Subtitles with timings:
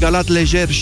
[0.00, 0.72] Galat lejer 6-1,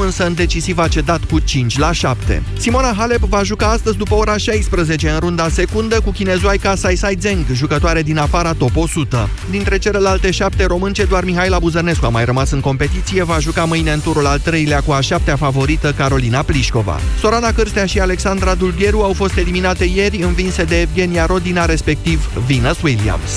[0.00, 2.42] însă în decisiv a cedat cu 5 la 7.
[2.58, 7.44] Simona Halep va juca astăzi după ora 16 în runda secundă cu chinezoaica Sai Zeng,
[7.52, 9.28] jucătoare din afara top 100.
[9.50, 13.92] Dintre celelalte șapte românce, doar Mihaela Buzărnescu a mai rămas în competiție, va juca mâine
[13.92, 17.00] în turul al treilea cu a șaptea favorită Carolina Plișcova.
[17.20, 22.82] Sorana Cârstea și Alexandra Dulgheru au fost eliminate ieri, învinse de Evgenia Rodina, respectiv Venus
[22.82, 23.30] Williams.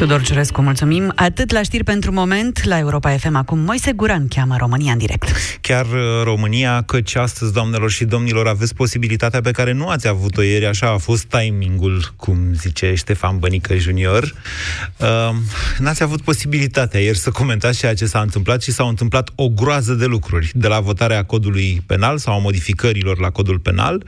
[0.00, 1.12] Tudor Ciurescu, mulțumim.
[1.14, 5.28] Atât la știri pentru moment, la Europa FM acum Moise Guran cheamă România în direct.
[5.60, 10.42] Chiar uh, România, căci astăzi, doamnelor și domnilor, aveți posibilitatea pe care nu ați avut-o
[10.42, 14.34] ieri, așa a fost timingul, cum zice Ștefan Bănică Junior.
[14.96, 15.06] Uh,
[15.78, 19.92] n-ați avut posibilitatea ieri să comentați ceea ce s-a întâmplat și s-au întâmplat o groază
[19.92, 24.04] de lucruri, de la votarea codului penal sau a modificărilor la codul penal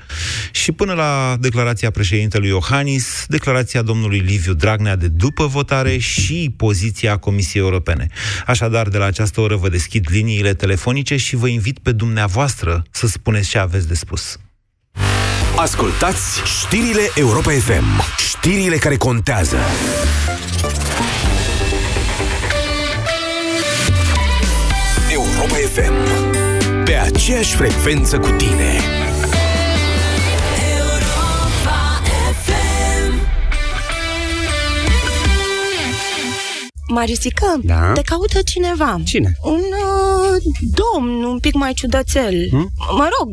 [0.51, 6.54] și până la declarația președintelui Iohannis, declarația domnului Liviu Dragnea de după votare dezvoltare și
[6.56, 8.06] poziția Comisiei Europene.
[8.46, 13.07] Așadar, de la această oră vă deschid liniile telefonice și vă invit pe dumneavoastră să
[13.07, 14.38] spuneți ce aveți de spus.
[15.57, 18.02] Ascultați știrile Europa FM.
[18.29, 19.57] Știrile care contează.
[25.12, 25.95] Europa FM.
[26.85, 29.01] Pe aceeași frecvență cu tine.
[36.93, 37.93] Marisică, Da?
[37.93, 39.01] te caută cineva.
[39.04, 39.32] Cine?
[39.43, 42.48] Un uh, domn un pic mai ciudățel.
[42.51, 42.71] Hmm?
[42.96, 43.29] Mă rog,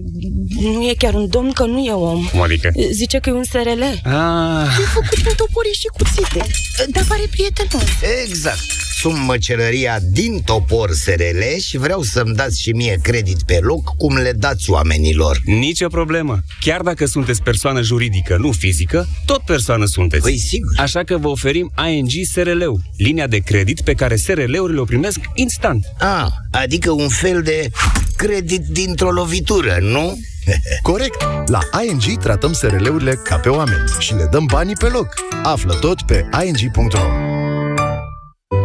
[0.74, 2.26] nu e chiar un domn, că nu e om.
[2.32, 2.70] Cum adică?
[2.92, 3.82] Zice că e un SRL.
[4.04, 6.46] Ah, E făcut din toporii și cuțite.
[6.90, 7.84] Dar pare prietenos.
[8.26, 8.60] Exact.
[9.00, 14.18] Sunt măcelăria din Topor SRL și vreau să-mi dați și mie credit pe loc cum
[14.18, 15.40] le dați oamenilor.
[15.46, 16.40] nicio problemă.
[16.60, 20.24] Chiar dacă sunteți persoană juridică, nu fizică, tot persoană sunteți.
[20.24, 20.72] Păi sigur.
[20.78, 25.86] Așa că vă oferim ING SRL-ul, linia de credit pe care SRL-urile o primesc instant.
[26.00, 27.70] A, adică un fel de
[28.16, 30.20] credit dintr-o lovitură, nu?
[30.82, 31.22] Corect!
[31.46, 35.14] La ING tratăm SRL-urile ca pe oameni și le dăm banii pe loc.
[35.44, 37.39] Află tot pe ing.ro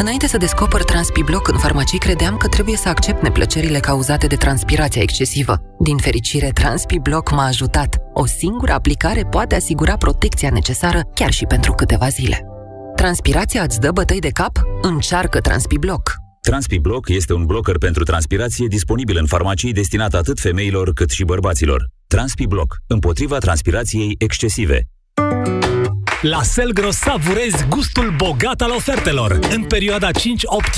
[0.04, 5.02] Înainte să descoper TranspiBlock în farmacii, credeam că trebuie să accept neplăcerile cauzate de transpirația
[5.02, 5.60] excesivă.
[5.80, 7.96] Din fericire, TranspiBlock m-a ajutat.
[8.12, 12.44] O singură aplicare poate asigura protecția necesară chiar și pentru câteva zile.
[12.96, 14.60] Transpirația îți dă bătăi de cap?
[14.82, 16.12] Încearcă TranspiBlock.
[16.40, 21.88] TranspiBlock este un blocker pentru transpirație disponibil în farmacii destinat atât femeilor cât și bărbaților.
[22.06, 24.88] TranspiBlock, împotriva transpirației excesive.
[26.24, 29.38] La Selgros savurezi gustul bogat al ofertelor.
[29.50, 30.12] În perioada 5-8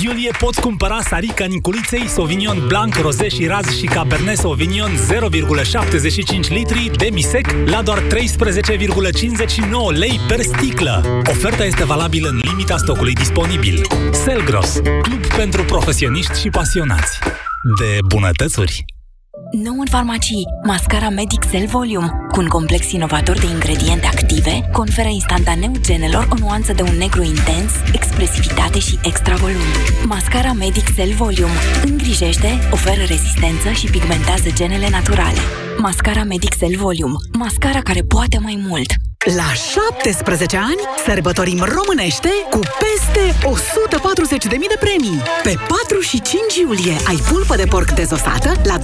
[0.03, 6.91] iulie poți cumpăra Sarica Niculiței, Sauvignon Blanc, Rosé și Raz și Cabernet Sauvignon 0,75 litri
[6.97, 8.07] demisec la doar 13,59
[9.97, 11.21] lei per sticlă.
[11.29, 13.81] Oferta este valabilă în limita stocului disponibil.
[14.11, 17.19] Selgros, club pentru profesioniști și pasionați
[17.79, 18.96] de bunătățuri.
[19.51, 25.07] Nou în farmacii, mascara Medic Cell Volume, cu un complex inovator de ingrediente active, conferă
[25.07, 29.67] instantaneu genelor o nuanță de un negru intens, expresivitate și extra volum.
[30.05, 35.39] Mascara Medic Cell Volume îngrijește, oferă rezistență și pigmentează genele naturale.
[35.77, 38.91] Mascara Medic Cell Volume, mascara care poate mai mult.
[39.35, 45.21] La 17 ani sărbătorim românește cu peste 140.000 de premii.
[45.43, 48.83] Pe 4 și 5 iulie ai pulpă de porc dezosată la 12,79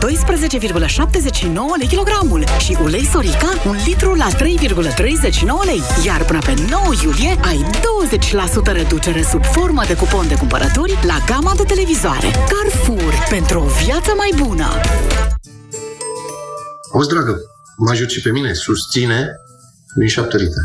[1.78, 4.36] lei kilogramul și ulei Sorica un litru la 3,39
[5.66, 5.82] lei.
[6.06, 7.66] Iar până pe 9 iulie ai
[8.70, 12.28] 20% reducere sub formă de cupon de cumpărături la gama de televizoare.
[12.52, 14.68] Carrefour, pentru o viață mai bună!
[16.94, 17.42] Auzi, dragă,
[17.78, 18.54] mă ajut și pe mine.
[18.54, 19.38] Susține
[19.96, 20.64] din 7 litri.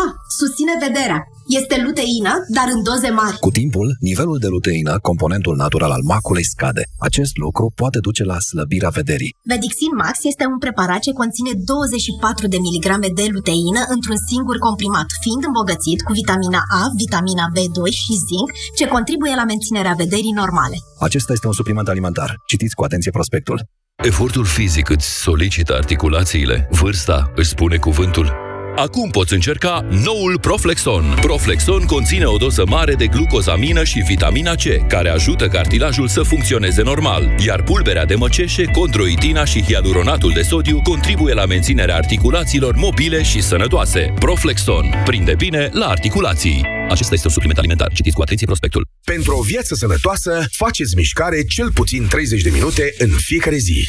[0.00, 0.02] A,
[0.40, 1.20] susține vederea.
[1.60, 3.36] Este luteină, dar în doze mari.
[3.46, 6.82] Cu timpul, nivelul de luteină, componentul natural al maculei, scade.
[7.08, 9.34] Acest lucru poate duce la slăbirea vederii.
[9.52, 15.08] Vedixin Max este un preparat ce conține 24 de miligrame de luteină într-un singur comprimat,
[15.24, 20.76] fiind îmbogățit cu vitamina A, vitamina B2 și zinc, ce contribuie la menținerea vederii normale.
[21.06, 22.30] Acesta este un supliment alimentar.
[22.50, 23.58] Citiți cu atenție prospectul.
[24.02, 28.32] Efortul fizic îți solicită articulațiile, vârsta își spune cuvântul.
[28.76, 31.04] Acum poți încerca noul Proflexon.
[31.20, 36.82] Proflexon conține o doză mare de glucozamină și vitamina C, care ajută cartilajul să funcționeze
[36.82, 43.22] normal, iar pulberea de măceșe, condroitina și hialuronatul de sodiu contribuie la menținerea articulațiilor mobile
[43.22, 44.12] și sănătoase.
[44.18, 44.84] Proflexon.
[45.04, 46.79] Prinde bine la articulații.
[46.90, 47.92] Acesta este un supliment alimentar.
[47.92, 48.88] Citiți cu atenție prospectul.
[49.04, 53.88] Pentru o viață sănătoasă, faceți mișcare cel puțin 30 de minute în fiecare zi.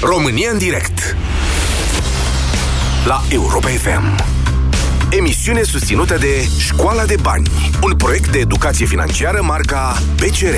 [0.00, 1.16] România în direct
[3.06, 4.24] la Europa FM.
[5.10, 7.48] Emisiune susținută de Școala de Bani,
[7.82, 10.54] un proiect de educație financiară marca PCR.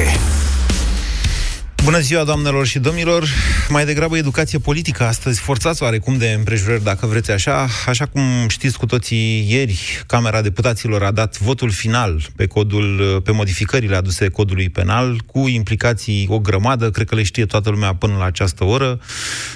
[1.87, 3.29] Bună ziua, doamnelor și domnilor!
[3.69, 7.69] Mai degrabă educație politică astăzi, forțați oarecum de împrejurări, dacă vreți așa.
[7.87, 13.33] Așa cum știți cu toții, ieri Camera Deputaților a dat votul final pe, codul, pe
[13.33, 18.17] modificările aduse codului penal, cu implicații o grămadă, cred că le știe toată lumea până
[18.17, 19.00] la această oră,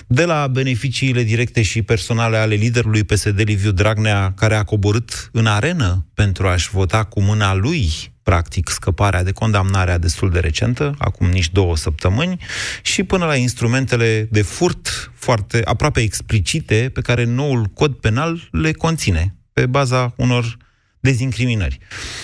[0.07, 5.47] de la beneficiile directe și personale ale liderului PSD Liviu Dragnea, care a coborât în
[5.47, 11.27] arenă pentru a-și vota cu mâna lui practic, scăparea de condamnarea destul de recentă, acum
[11.27, 12.41] nici două săptămâni,
[12.83, 18.73] și până la instrumentele de furt foarte aproape explicite pe care noul cod penal le
[18.73, 20.57] conține, pe baza unor
[21.01, 21.79] dezincriminări.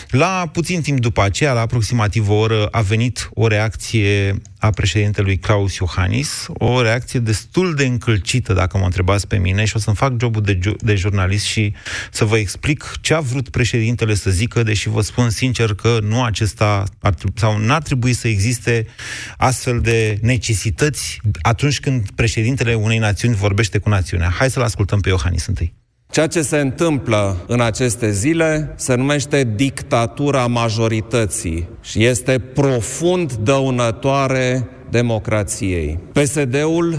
[0.08, 5.38] La puțin timp după aceea, la aproximativ o oră, a venit o reacție a președintelui
[5.38, 9.96] Claus Iohannis, o reacție destul de încălcită, dacă mă întrebați pe mine, și o să-mi
[9.96, 11.74] fac jobul de, de jurnalist și
[12.10, 16.22] să vă explic ce a vrut președintele să zică, deși vă spun sincer că nu
[16.22, 18.86] acesta ar, sau n-ar trebui să existe
[19.36, 24.28] astfel de necesități atunci când președintele unei națiuni vorbește cu națiunea.
[24.28, 25.85] Hai să-l ascultăm pe Iohannis întâi.
[26.10, 34.68] Ceea ce se întâmplă în aceste zile se numește dictatura majorității și este profund dăunătoare
[34.90, 35.98] democrației.
[36.12, 36.98] PSD-ul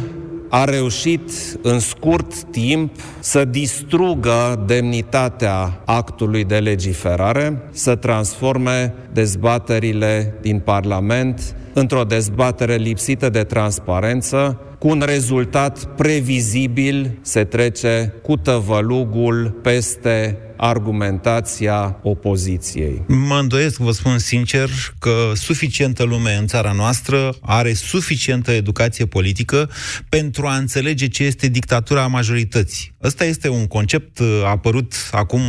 [0.49, 1.31] a reușit
[1.61, 12.03] în scurt timp să distrugă demnitatea actului de legiferare, să transforme dezbaterile din Parlament într-o
[12.03, 23.03] dezbatere lipsită de transparență, cu un rezultat previzibil se trece cu tăvălugul peste argumentația opoziției.
[23.07, 24.69] Mă îndoiesc, vă spun sincer,
[24.99, 29.69] că suficientă lume în țara noastră are suficientă educație politică
[30.09, 32.95] pentru a înțelege ce este dictatura majorității.
[33.03, 35.41] Ăsta este un concept uh, apărut acum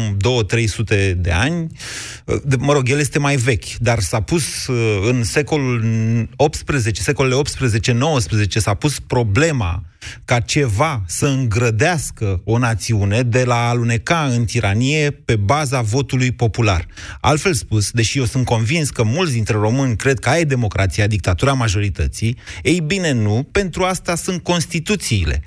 [0.87, 1.67] 2-300 de ani.
[2.25, 5.83] Uh, mă rog, el este mai vechi, dar s-a pus uh, în secolul
[6.37, 7.43] 18, secolele
[8.45, 9.83] 18-19, s-a pus problema
[10.25, 16.33] ca ceva să îngrădească o națiune de la a aluneca în tiranie pe baza votului
[16.33, 16.87] popular.
[17.21, 21.53] Altfel spus, deși eu sunt convins că mulți dintre români cred că ai democrația, dictatura
[21.53, 25.43] majorității, ei bine nu, pentru asta sunt Constituțiile.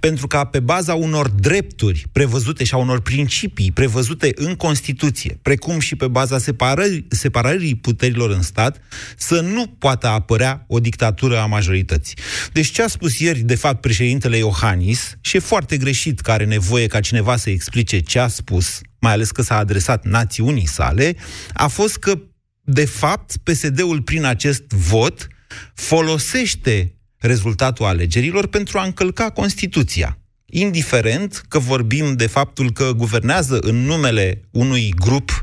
[0.00, 5.78] Pentru ca pe baza unor drepturi prevăzute și a unor principii prevăzute în Constituție, precum
[5.78, 8.80] și pe baza separării, separării puterilor în stat,
[9.16, 12.16] să nu poată apărea o dictatură a majorității.
[12.52, 14.03] Deci ce a spus ieri, de fapt, președintele
[14.36, 18.80] Iohannis, și e foarte greșit că are nevoie ca cineva să explice ce a spus,
[18.98, 21.16] mai ales că s-a adresat națiunii sale,
[21.52, 22.18] a fost că,
[22.60, 25.28] de fapt, PSD-ul prin acest vot
[25.74, 30.18] folosește rezultatul alegerilor pentru a încălca Constituția.
[30.46, 35.40] Indiferent că vorbim de faptul că guvernează în numele unui grup,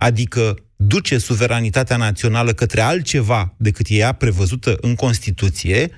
[0.00, 5.90] adică duce suveranitatea națională către altceva decât ea prevăzută în Constituție,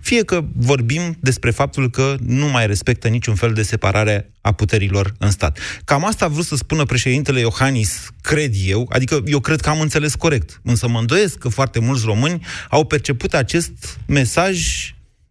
[0.00, 5.14] fie că vorbim despre faptul că nu mai respectă niciun fel de separare a puterilor
[5.18, 5.58] în stat.
[5.84, 9.80] Cam asta a vrut să spună președintele Iohannis, cred eu, adică eu cred că am
[9.80, 14.60] înțeles corect, însă mă îndoiesc că foarte mulți români au perceput acest mesaj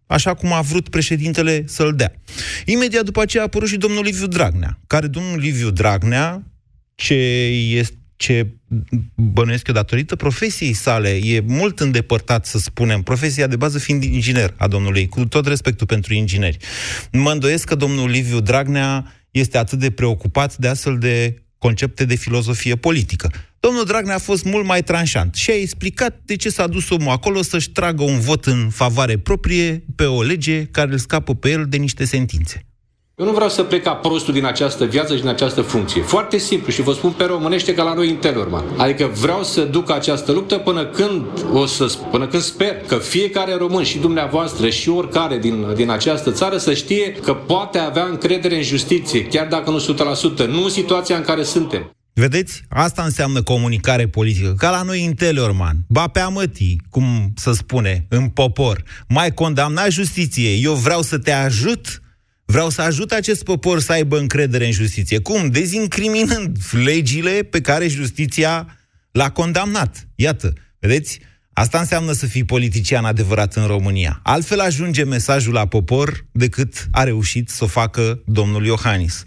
[0.06, 2.12] așa cum a vrut președintele să-l dea.
[2.64, 6.42] Imediat după aceea a apărut și domnul Liviu Dragnea, care domnul Liviu Dragnea,
[6.94, 7.14] ce
[7.54, 8.46] este ce
[9.14, 14.54] bănuiesc eu datorită profesiei sale, e mult îndepărtat, să spunem, profesia de bază fiind inginer
[14.56, 16.56] a domnului, cu tot respectul pentru ingineri.
[17.12, 22.14] Mă îndoiesc că domnul Liviu Dragnea este atât de preocupat de astfel de concepte de
[22.14, 23.30] filozofie politică.
[23.60, 27.12] Domnul Dragnea a fost mult mai tranșant și a explicat de ce s-a dus omul
[27.12, 31.50] acolo să-și tragă un vot în favoare proprie pe o lege care îl scapă pe
[31.50, 32.69] el de niște sentințe.
[33.20, 36.02] Eu nu vreau să plec ca prostul din această viață și din această funcție.
[36.02, 38.64] Foarte simplu și vă spun pe românește ca la noi în Telorman.
[38.76, 43.54] Adică vreau să duc această luptă până când o să, până când sper că fiecare
[43.54, 48.56] român și dumneavoastră și oricare din, din această țară să știe că poate avea încredere
[48.56, 49.96] în justiție, chiar dacă nu
[50.44, 51.90] 100%, nu în situația în care suntem.
[52.12, 52.62] Vedeți?
[52.68, 54.54] Asta înseamnă comunicare politică.
[54.58, 55.76] Ca la noi în Teleorman.
[55.88, 58.82] Ba pe amătii, cum să spune, în popor.
[59.08, 60.50] Mai condamna justiție.
[60.50, 62.00] Eu vreau să te ajut
[62.50, 65.18] Vreau să ajut acest popor să aibă încredere în justiție.
[65.18, 65.50] Cum?
[65.50, 68.78] Dezincriminând legile pe care justiția
[69.10, 70.08] l-a condamnat.
[70.14, 71.20] Iată, vedeți?
[71.52, 74.20] Asta înseamnă să fii politician adevărat în România.
[74.22, 79.22] Altfel ajunge mesajul la popor decât a reușit să o facă domnul Iohannis.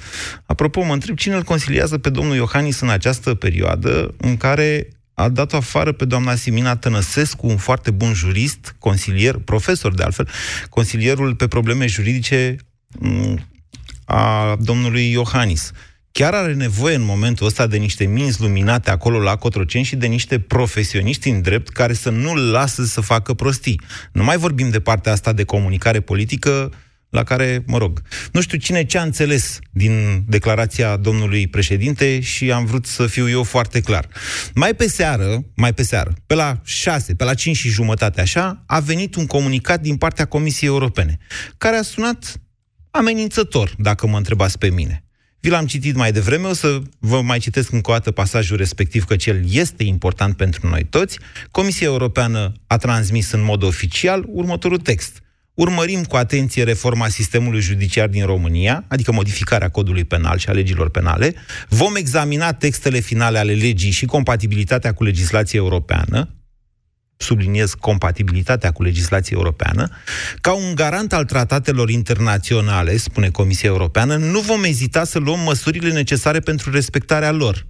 [0.46, 5.30] Apropo, mă întreb cine îl consiliază pe domnul Iohannis în această perioadă în care a
[5.30, 10.30] dat-o afară pe doamna Simina Tănăsescu, un foarte bun jurist, consilier, profesor de altfel,
[10.70, 12.73] consilierul pe probleme juridice Mm,
[14.05, 15.71] a domnului Iohannis
[16.13, 20.07] chiar are nevoie în momentul ăsta de niște minți luminate acolo la Cotroceni și de
[20.07, 23.81] niște profesioniști în drept care să nu-l lasă să facă prostii.
[24.12, 26.71] Nu mai vorbim de partea asta de comunicare politică
[27.09, 32.51] la care, mă rog, nu știu cine ce a înțeles din declarația domnului președinte și
[32.51, 34.07] am vrut să fiu eu foarte clar.
[34.53, 38.63] Mai pe seară, mai pe seară, pe la 6, pe la 5 și jumătate așa,
[38.65, 41.17] a venit un comunicat din partea Comisiei Europene,
[41.57, 42.41] care a sunat
[42.95, 45.03] amenințător, dacă mă întrebați pe mine.
[45.39, 49.03] Vi l-am citit mai devreme, o să vă mai citesc încă o dată pasajul respectiv,
[49.03, 51.19] că cel este important pentru noi toți.
[51.51, 55.21] Comisia Europeană a transmis în mod oficial următorul text.
[55.53, 60.89] Urmărim cu atenție reforma sistemului judiciar din România, adică modificarea codului penal și a legilor
[60.89, 61.33] penale.
[61.69, 66.29] Vom examina textele finale ale legii și compatibilitatea cu legislația europeană,
[67.24, 69.89] subliniez compatibilitatea cu legislația europeană,
[70.42, 75.92] ca un garant al tratatelor internaționale, spune Comisia Europeană, nu vom ezita să luăm măsurile
[75.92, 77.65] necesare pentru respectarea lor.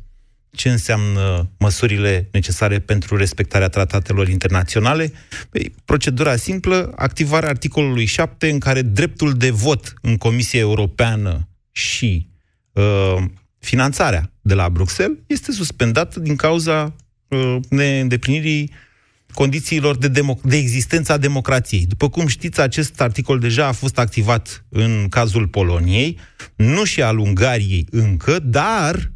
[0.55, 5.11] Ce înseamnă măsurile necesare pentru respectarea tratatelor internaționale?
[5.49, 12.27] Păi, procedura simplă, activarea articolului 7, în care dreptul de vot în Comisia Europeană și
[12.71, 13.23] uh,
[13.59, 16.95] finanțarea de la Bruxelles este suspendată din cauza
[17.27, 18.71] uh, neîndeplinirii
[19.33, 21.85] condițiilor de, democ- de existența democrației.
[21.85, 26.19] După cum știți, acest articol deja a fost activat în cazul Poloniei,
[26.55, 29.11] nu și al Ungariei încă, dar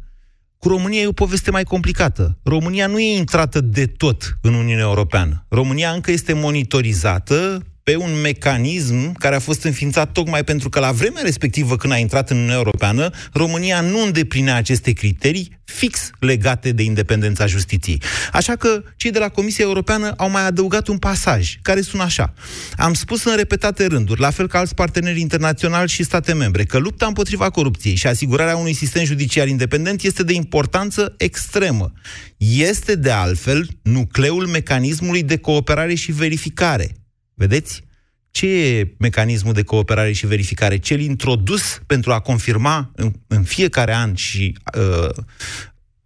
[0.58, 2.38] cu România e o poveste mai complicată.
[2.42, 5.46] România nu e intrată de tot în Uniunea Europeană.
[5.48, 10.92] România încă este monitorizată pe un mecanism care a fost înființat tocmai pentru că la
[10.92, 16.72] vremea respectivă când a intrat în Uniunea Europeană, România nu îndeplinea aceste criterii fix legate
[16.72, 18.02] de independența justiției.
[18.32, 22.34] Așa că cei de la Comisia Europeană au mai adăugat un pasaj care sună așa.
[22.76, 26.78] Am spus în repetate rânduri, la fel ca alți parteneri internaționali și state membre, că
[26.78, 31.92] lupta împotriva corupției și asigurarea unui sistem judiciar independent este de importanță extremă.
[32.36, 36.92] Este, de altfel, nucleul mecanismului de cooperare și verificare
[37.38, 37.82] Vedeți?
[38.30, 40.78] Ce e mecanismul de cooperare și verificare?
[40.78, 45.24] Cel introdus pentru a confirma în, în fiecare an și uh,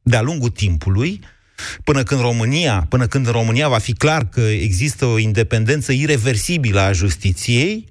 [0.03, 1.21] de-a lungul timpului,
[1.85, 6.81] până când România, până când în România va fi clar că există o independență irreversibilă
[6.81, 7.89] a justiției,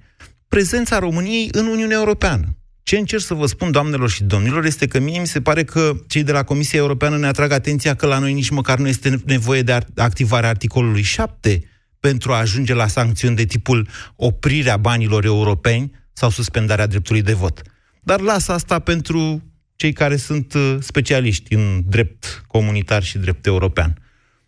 [0.48, 2.56] prezența României în Uniunea Europeană.
[2.84, 5.96] Ce încerc să vă spun, doamnelor și domnilor, este că mie mi se pare că
[6.08, 9.22] cei de la Comisia Europeană ne atrag atenția că la noi nici măcar nu este
[9.26, 11.71] nevoie de activarea articolului 7
[12.02, 17.62] pentru a ajunge la sancțiuni de tipul oprirea banilor europeni sau suspendarea dreptului de vot.
[18.02, 19.44] Dar las asta pentru
[19.76, 23.98] cei care sunt uh, specialiști în drept comunitar și drept european.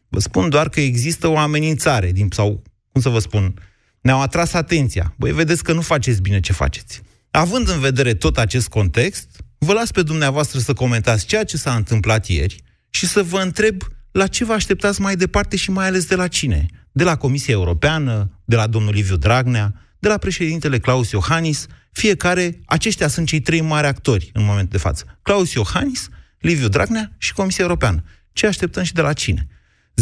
[0.08, 3.54] Vă spun doar că există o amenințare, din, sau, cum să vă spun,
[4.02, 5.14] ne-au atras atenția.
[5.18, 7.02] Băi, vedeți că nu faceți bine ce faceți.
[7.32, 11.76] Având în vedere tot acest context, vă las pe dumneavoastră să comentați ceea ce s-a
[11.76, 13.82] întâmplat ieri și să vă întreb
[14.12, 17.54] la ce vă așteptați mai departe și mai ales de la cine de la Comisia
[17.54, 23.40] Europeană, de la domnul Liviu Dragnea, de la președintele Claus Iohannis, fiecare, aceștia sunt cei
[23.40, 25.20] trei mari actori în momentul de față.
[25.22, 26.10] Claus Iohannis,
[26.40, 28.04] Liviu Dragnea și Comisia Europeană.
[28.34, 29.48] Ce așteptăm și de la cine?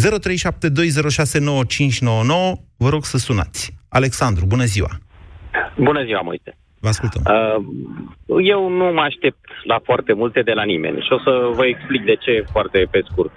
[2.76, 3.74] vă rog să sunați.
[3.88, 4.98] Alexandru, bună ziua!
[5.76, 6.56] Bună ziua, Moise!
[6.80, 7.22] Vă ascultăm.
[7.26, 7.64] Uh,
[8.44, 12.04] eu nu mă aștept la foarte multe de la nimeni și o să vă explic
[12.04, 13.32] de ce foarte pe scurt.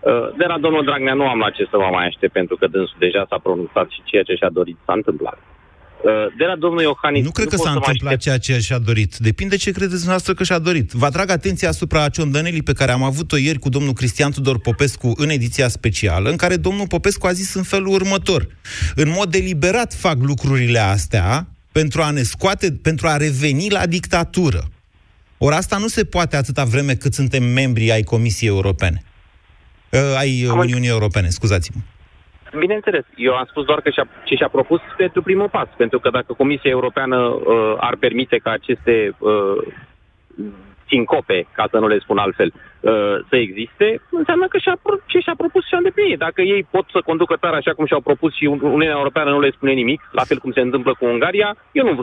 [0.00, 2.66] Uh, de la domnul Dragnea nu am la ce să mă mai aștept, pentru că
[2.66, 5.38] dânsul deja s-a pronunțat și ceea ce și-a dorit s-a întâmplat.
[6.02, 7.24] Uh, de la domnul Iohannis...
[7.24, 9.16] Nu cred nu că s-a întâmplat ceea ce și-a dorit.
[9.16, 10.92] Depinde ce credeți dumneavoastră că și-a dorit.
[10.92, 15.12] Vă atrag atenția asupra ciondănelii pe care am avut-o ieri cu domnul Cristian Tudor Popescu
[15.16, 18.46] în ediția specială, în care domnul Popescu a zis în felul următor.
[18.94, 24.62] În mod deliberat fac lucrurile astea pentru a ne scoate, pentru a reveni la dictatură.
[25.38, 29.02] Ori asta nu se poate atâta vreme cât suntem membri ai Comisiei Europene.
[29.92, 31.80] Uh, ai Am Uniunii Europene, scuzați-mă.
[32.58, 36.10] Bineînțeles, eu am spus doar că și-a, ce și-a propus pentru primul pas, pentru că
[36.10, 39.74] dacă Comisia Europeană uh, ar permite ca aceste uh,
[40.88, 43.88] sincope, ca să nu le spun altfel, uh, să existe,
[44.20, 44.76] înseamnă că și-a,
[45.10, 46.18] ce și-a propus și-a îndeplinit.
[46.26, 49.56] Dacă ei pot să conducă țara așa cum și-au propus și Uniunea Europeană nu le
[49.56, 51.94] spune nimic, la fel cum se întâmplă cu Ungaria, eu nu,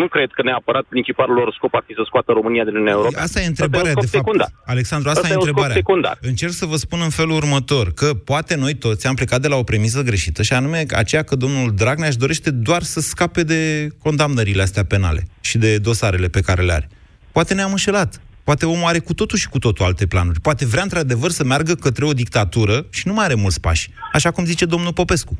[0.00, 3.24] nu cred că neapărat principalul lor scop ar fi să scoată România din Uniunea Europeană.
[3.24, 4.24] Asta e întrebarea, asta e de fapt.
[4.24, 4.48] Secundar.
[4.74, 5.74] Alexandru, asta, asta e întrebarea.
[5.74, 6.16] Secundar.
[6.20, 9.56] Încerc să vă spun în felul următor, că poate noi toți am plecat de la
[9.56, 13.88] o premisă greșită și anume aceea că domnul Dragnea își dorește doar să scape de
[14.02, 16.88] condamnările astea penale și de dosarele pe care le are.
[17.32, 18.20] Poate ne-am înșelat.
[18.44, 20.40] Poate omul are cu totul și cu totul alte planuri.
[20.40, 23.90] Poate vrea într-adevăr să meargă către o dictatură și nu mai are mulți pași.
[24.12, 25.36] Așa cum zice domnul Popescu.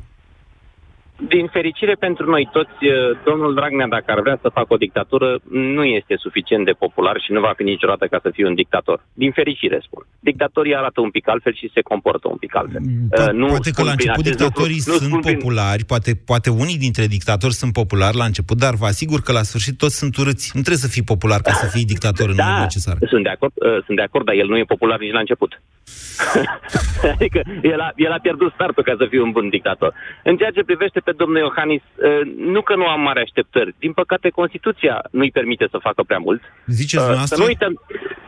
[1.17, 2.93] Din fericire pentru noi toți, uh,
[3.25, 5.39] domnul Dragnea, dacă ar vrea să facă o dictatură,
[5.75, 8.97] nu este suficient de popular și nu va fi niciodată ca să fie un dictator.
[9.13, 10.03] Din fericire, spun.
[10.19, 12.81] Dictatorii arată un pic altfel și se comportă un pic altfel.
[12.81, 15.21] Po- Uh, nu poate că spun la prin început acest dictatorii lucru- nu sunt spun
[15.21, 19.31] prin- populari, poate, poate unii dintre dictatori sunt populari la început, dar vă asigur că
[19.31, 20.45] la sfârșit toți sunt urâți.
[20.55, 22.95] Nu trebuie să fii popular ca să fii dictator în mod necesar.
[23.13, 25.51] Sunt de acord, uh, sunt de acord, dar el nu e popular nici la început.
[27.13, 29.93] adică el a, el a pierdut startul ca să fie un bun dictator.
[30.23, 33.75] În ceea ce privește pe domnul Iohannis, uh, nu că nu am mari așteptări.
[33.79, 36.41] Din păcate, Constituția nu-i permite să facă prea mult.
[36.65, 37.37] Ziceți Uh, să, dumneavoastră?
[37.37, 37.73] nu uităm,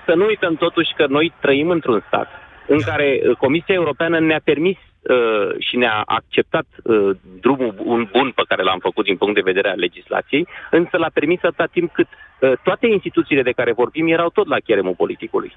[0.06, 2.28] să nu uităm totuși că noi trăim într-un stat
[2.68, 7.10] în care uh, Comisia Europeană ne-a permis uh, și ne-a acceptat uh,
[7.42, 11.10] drumul un bun pe care l-am făcut din punct de vedere al legislației, însă l-a
[11.14, 15.56] permis atâta timp cât uh, toate instituțiile de care vorbim erau tot la cheremul politicului.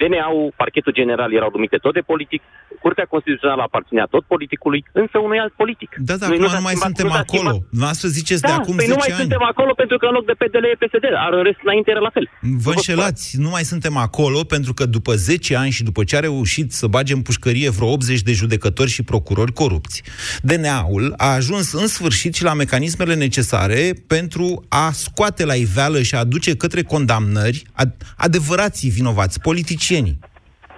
[0.00, 2.42] DNA-ul, parchetul general erau numite tot de politic,
[2.84, 5.90] Curtea Constituțională aparținea tot politicului, însă unui alt politic.
[6.08, 7.48] Da, dar Noi acum s-a nu mai schimbat- suntem nu s-a acolo.
[7.50, 7.68] schimbat.
[7.74, 9.20] Dumneavoastră ziceți Da, de acum păi 10 nu mai ani.
[9.22, 12.00] suntem acolo pentru că în loc de PDL e PSD, ar în rest înainte era
[12.08, 12.26] la fel.
[12.64, 16.20] Vă înșelați, nu mai suntem acolo pentru că după 10 ani și după ce a
[16.20, 20.02] reușit să bage în pușcărie vreo 80 de judecători și procurori corupți,
[20.42, 26.14] DNA-ul a ajuns în sfârșit și la mecanismele necesare pentru a scoate la iveală și
[26.14, 29.40] a aduce către condamnări ad- adevărații vinovați,
[29.86, 30.18] politicienii.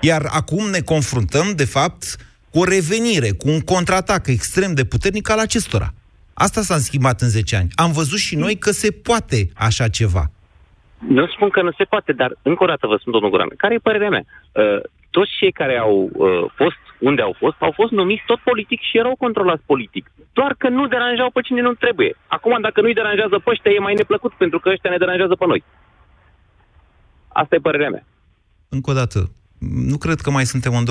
[0.00, 2.05] Iar acum ne confruntăm, de fapt,
[2.50, 5.88] cu o revenire, cu un contraatac extrem de puternic al acestora.
[6.35, 7.69] Asta s-a schimbat în 10 ani.
[7.85, 10.25] Am văzut și noi că se poate așa ceva.
[11.09, 13.75] Nu spun că nu se poate, dar încă o dată vă spun, domnul Guran, care
[13.75, 14.25] e părerea mea?
[14.25, 18.81] Uh, toți cei care au uh, fost unde au fost, au fost numiți tot politic
[18.81, 20.05] și erau controlați politic.
[20.33, 22.17] Doar că nu deranjau pe cine nu trebuie.
[22.27, 25.47] Acum, dacă nu-i deranjează pe ăștia, e mai neplăcut, pentru că ăștia ne deranjează pe
[25.47, 25.62] noi.
[27.29, 28.05] Asta e părerea mea.
[28.68, 30.87] Încă o dată, nu cred că mai suntem în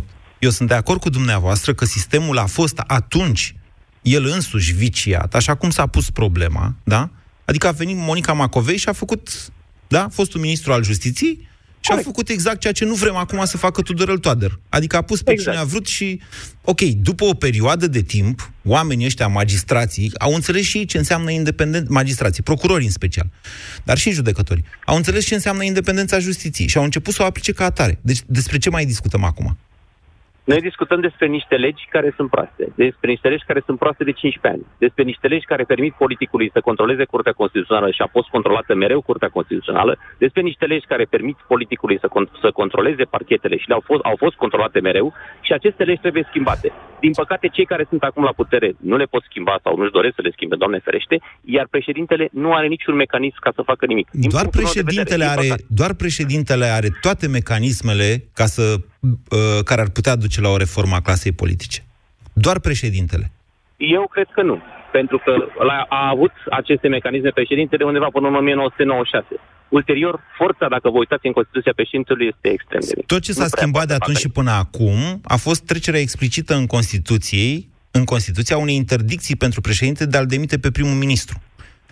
[0.00, 0.02] 2007-2008.
[0.38, 3.54] Eu sunt de acord cu dumneavoastră că sistemul a fost atunci
[4.02, 7.10] el însuși viciat, așa cum s-a pus problema, da?
[7.44, 9.52] Adică a venit Monica Macovei și a făcut,
[9.88, 11.48] da, a fost un ministru al justiției
[11.86, 14.58] și a făcut exact ceea ce nu vrem acum să facă Tudorel Toader.
[14.68, 15.50] Adică a pus pe exact.
[15.50, 16.20] cine a vrut și,
[16.62, 21.30] ok, după o perioadă de timp, oamenii ăștia, magistrații, au înțeles și ei ce înseamnă
[21.30, 23.30] independent, magistrații, procurorii în special,
[23.84, 27.52] dar și judecătorii, au înțeles ce înseamnă independența justiției și au început să o aplice
[27.52, 27.98] ca atare.
[28.00, 29.56] Deci despre ce mai discutăm acum?
[30.50, 34.12] Noi discutăm despre niște legi care sunt proaste, despre niște legi care sunt proaste de
[34.12, 38.28] 15 ani, despre niște legi care permit politicului să controleze Curtea Constituțională și a fost
[38.28, 43.56] controlată mereu Curtea Constituțională, despre niște legi care permit politicului să, con- să controleze parchetele
[43.56, 45.06] și le-au fost, au fost controlate mereu
[45.40, 46.72] și aceste legi trebuie schimbate.
[47.00, 50.14] Din păcate, cei care sunt acum la putere nu le pot schimba sau nu-și doresc
[50.14, 51.16] să le schimbe, Doamne ferește,
[51.56, 54.08] iar președintele nu are niciun mecanism ca să facă nimic.
[54.10, 55.64] Din Doar punctul meu de vedere, președintele, din are, păcate.
[55.80, 58.64] doar președintele are toate mecanismele ca să,
[59.30, 61.84] uh, care ar putea duce la o reformă a clasei politice.
[62.32, 63.30] Doar președintele.
[63.76, 64.58] Eu cred că nu.
[64.92, 65.32] Pentru că
[65.64, 69.26] la- a avut aceste mecanisme președintele undeva până în 1996.
[69.68, 73.06] Ulterior, forța, dacă vă uitați în Constituția președintelui, este extrem de mică.
[73.14, 74.26] Tot ce s-a Nu prea schimbat de poate atunci face.
[74.28, 80.06] și până acum a fost trecerea explicită în Constituției, în Constituția unei interdicții pentru președinte
[80.06, 81.40] de a-l demite pe primul ministru.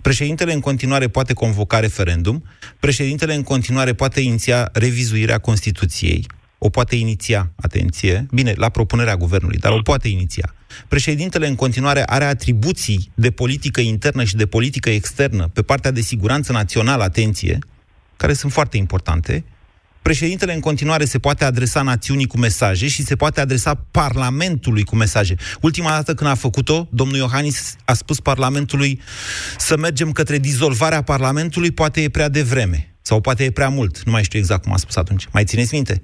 [0.02, 2.44] Președintele în continuare poate convoca referendum,
[2.80, 6.26] președintele în continuare poate iniția revizuirea Constituției,
[6.66, 10.54] o poate iniția, atenție, bine, la propunerea guvernului, dar o poate iniția.
[10.88, 16.00] Președintele în continuare are atribuții de politică internă și de politică externă pe partea de
[16.00, 17.58] siguranță națională, atenție,
[18.16, 19.44] care sunt foarte importante,
[20.02, 24.96] președintele în continuare se poate adresa națiunii cu mesaje și se poate adresa Parlamentului cu
[24.96, 25.34] mesaje.
[25.60, 29.00] Ultima dată când a făcut-o, domnul Iohannis a spus Parlamentului
[29.58, 32.94] să mergem către dizolvarea Parlamentului, poate e prea devreme.
[33.02, 34.02] Sau poate e prea mult.
[34.02, 35.28] Nu mai știu exact cum a spus atunci.
[35.32, 36.02] Mai țineți minte?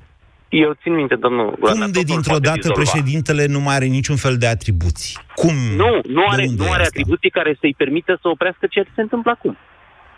[0.51, 2.81] Eu țin minte, domnul Guran, Cum de totul dintr-o poate dată dizolva.
[2.81, 5.15] președintele nu mai are niciun fel de atribuții?
[5.35, 5.55] Cum?
[5.83, 6.93] Nu, nu are, De unde nu e are asta?
[6.95, 9.57] atribuții care să-i permită să oprească ceea ce se întâmplă acum.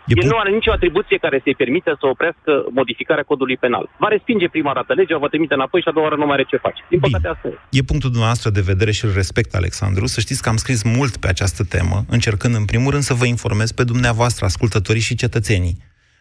[0.07, 3.89] E El nu are nicio atribuție care să-i permită să oprească modificarea codului penal.
[3.97, 6.33] Va respinge prima dată legea, o va trimite înapoi și a doua oară nu mai
[6.37, 6.81] are ce face.
[6.89, 7.57] Din păcate asta e.
[7.79, 10.05] E punctul dumneavoastră de vedere și îl respect, Alexandru.
[10.05, 13.25] Să știți că am scris mult pe această temă, încercând în primul rând să vă
[13.25, 15.77] informez pe dumneavoastră, ascultătorii și cetățenii,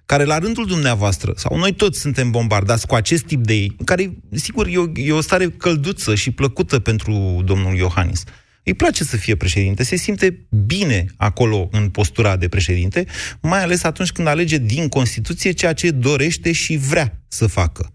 [0.07, 4.17] care la rândul dumneavoastră, sau noi toți suntem bombardați cu acest tip de ei, care,
[4.31, 8.25] sigur, e o, e o stare călduță și plăcută pentru domnul Iohannis.
[8.65, 13.07] Îi place să fie președinte, se simte bine acolo în postura de președinte,
[13.41, 17.93] mai ales atunci când alege din Constituție ceea ce dorește și vrea să facă.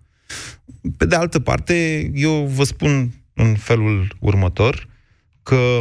[0.97, 4.87] Pe de altă parte, eu vă spun în felul următor
[5.43, 5.79] că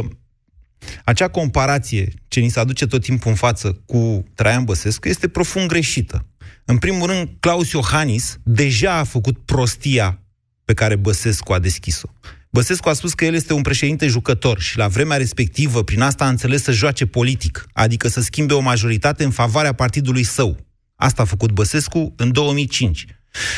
[1.03, 5.67] acea comparație ce ni se aduce tot timpul în față cu Traian Băsescu este profund
[5.67, 6.25] greșită.
[6.65, 10.21] În primul rând, Claus Iohannis deja a făcut prostia
[10.65, 12.07] pe care Băsescu a deschis-o.
[12.49, 16.25] Băsescu a spus că el este un președinte jucător și la vremea respectivă, prin asta
[16.25, 20.57] a înțeles să joace politic, adică să schimbe o majoritate în favoarea partidului său.
[20.95, 23.05] Asta a făcut Băsescu în 2005.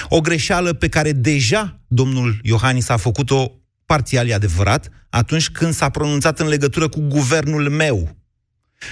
[0.09, 3.51] O greșeală pe care deja domnul Iohannis a făcut-o
[3.91, 8.15] parțial adevărat atunci când s-a pronunțat în legătură cu guvernul meu.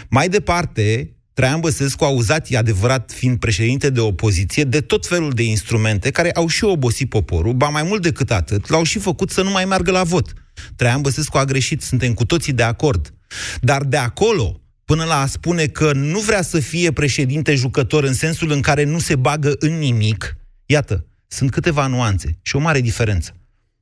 [0.09, 5.31] Mai departe, Traian Băsescu a uzat, e adevărat, fiind președinte de opoziție, de tot felul
[5.31, 9.29] de instrumente care au și obosit poporul, ba mai mult decât atât, l-au și făcut
[9.29, 10.33] să nu mai meargă la vot.
[10.75, 13.13] Traian Băsescu a greșit, suntem cu toții de acord.
[13.61, 18.13] Dar de acolo, până la a spune că nu vrea să fie președinte jucător în
[18.13, 22.81] sensul în care nu se bagă în nimic, iată, sunt câteva nuanțe și o mare
[22.81, 23.36] diferență.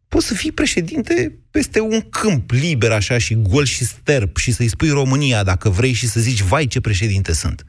[0.08, 4.68] Poți să fii președinte peste un câmp liber așa și gol și sterp și să-i
[4.68, 7.66] spui România dacă vrei și să zici, vai ce președinte sunt.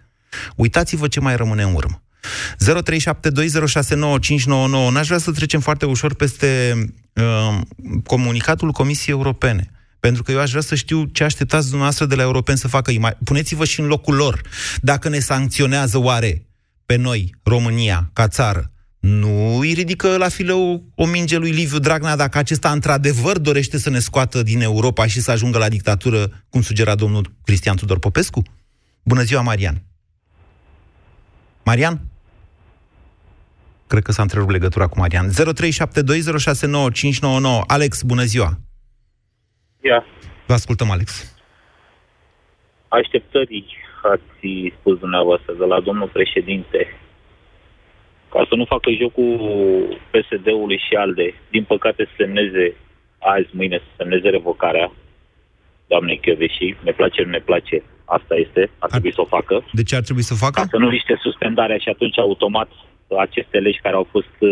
[0.56, 2.02] Uitați-vă ce mai rămâne în urmă.
[2.56, 4.92] 0372069599.
[4.92, 6.74] N-aș vrea să trecem foarte ușor peste
[7.12, 7.60] uh,
[8.04, 9.70] comunicatul Comisiei Europene.
[10.00, 12.92] Pentru că eu aș vrea să știu ce așteptați dumneavoastră de la europeni să facă.
[13.24, 14.40] Puneți-vă și în locul lor.
[14.80, 16.46] Dacă ne sancționează oare
[16.86, 18.70] pe noi, România, ca țară,
[19.06, 23.90] nu îi ridică la fileu o minge lui Liviu Dragnea dacă acesta într-adevăr dorește să
[23.90, 28.42] ne scoată din Europa și să ajungă la dictatură, cum sugera domnul Cristian Tudor Popescu?
[29.02, 29.82] Bună ziua, Marian!
[31.64, 32.00] Marian?
[33.86, 35.30] Cred că s-a întrerupt legătura cu Marian.
[35.30, 35.32] 0372069599.
[37.66, 38.58] Alex, bună ziua!
[39.80, 40.04] Ia.
[40.46, 41.34] Vă ascultăm, Alex.
[42.88, 43.66] Așteptării,
[44.02, 46.86] ați spus dumneavoastră, de la domnul președinte,
[48.36, 49.30] ca să nu facă jocul
[50.12, 52.64] PSD-ului și ALDE, din păcate să semneze
[53.18, 54.92] azi, mâine, să semneze revocarea
[55.86, 59.64] doamnei Chioveși, ne place, nu ne place, asta este, ar trebui să o facă.
[59.72, 60.60] De ce ar trebui să o facă?
[60.60, 62.68] Ca să nu riște suspendarea și atunci automat
[63.26, 64.48] aceste legi care au fost uh,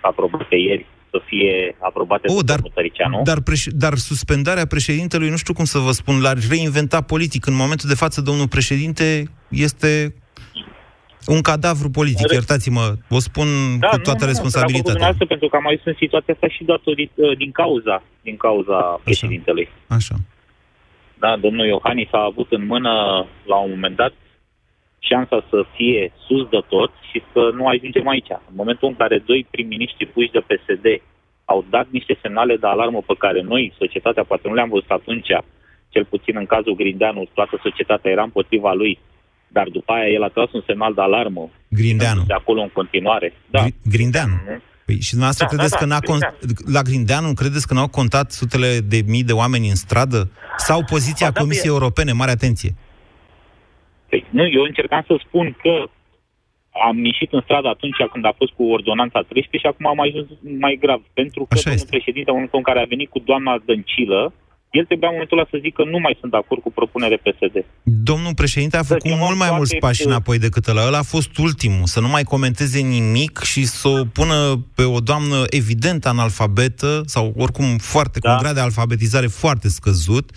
[0.00, 3.20] aprobate ieri să fie aprobate oh, de dar, Tăricianu.
[3.24, 7.46] Dar, preș- dar suspendarea președintelui, nu știu cum să vă spun, l-ar reinventa politic.
[7.46, 10.14] În momentul de față, domnul președinte este
[11.26, 12.34] un cadavru politic, Re...
[12.34, 15.14] iertați-mă, o spun da, cu toată nu, responsabilitatea.
[15.18, 18.76] Nu, pentru că am mai în situația asta și datorită uh, din cauza, din cauza
[18.76, 19.00] Așa.
[19.04, 19.68] președintelui.
[19.88, 20.14] Așa.
[21.18, 22.90] Da, domnul Iohannis a avut în mână,
[23.46, 24.12] la un moment dat,
[24.98, 28.30] șansa să fie sus de tot și să nu ajungem aici.
[28.50, 30.86] În momentul în care doi prim-ministri puși de PSD
[31.44, 35.30] au dat niște semnale de alarmă pe care noi, societatea, poate nu le-am văzut atunci,
[35.88, 38.98] cel puțin în cazul Grindeanu, toată societatea era împotriva lui,
[39.52, 41.50] dar după aia el a tras un semnal de alarmă.
[41.68, 42.22] Grindeanu.
[42.26, 43.32] De acolo în continuare.
[43.50, 43.64] Da.
[43.84, 44.34] Grindeanu.
[44.86, 47.88] Păi și dumneavoastră da, credeți da, că da, n-a con- la Grindeanu credeți că n-au
[47.88, 50.30] contat sutele de mii de oameni în stradă?
[50.56, 52.12] Sau poziția ba, da, Comisiei da, Europene?
[52.12, 52.72] Mare atenție.
[54.08, 55.72] Păi, nu, eu încercam să spun că
[56.88, 60.28] am ieșit în stradă atunci când a fost cu ordonanța 13 și acum am ajuns
[60.64, 61.00] mai grav.
[61.12, 64.32] Pentru că domnul președinte, în momentul în care a venit cu doamna Dăncilă,
[64.70, 67.64] el trebuia în momentul ăla să zică nu mai sunt de acord cu propunere PSD.
[67.82, 70.86] Domnul președinte a făcut mult mai mulți pași înapoi decât ăla.
[70.86, 71.86] Ăla a fost ultimul.
[71.86, 77.34] Să nu mai comenteze nimic și să o pună pe o doamnă evident analfabetă sau
[77.36, 78.28] oricum foarte da.
[78.28, 80.30] cu un grad de alfabetizare foarte scăzut.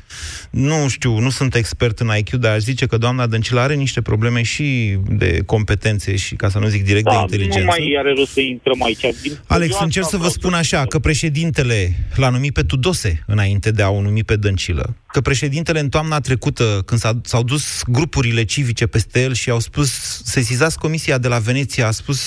[0.51, 4.01] Nu știu, nu sunt expert în IQ, dar aș zice că doamna Dăncilă are niște
[4.01, 7.59] probleme și de competențe și, ca să nu zic direct, da, de inteligență.
[7.59, 9.01] nu mai are rost să intrăm aici.
[9.21, 13.83] Din Alex, încerc să vă spun așa, că președintele l-a numit pe Tudose înainte de
[13.83, 18.87] a o numi pe Dăncilă, că președintele în toamna trecută, când s-au dus grupurile civice
[18.87, 22.21] peste el și au spus, sesizați comisia de la Veneția, a spus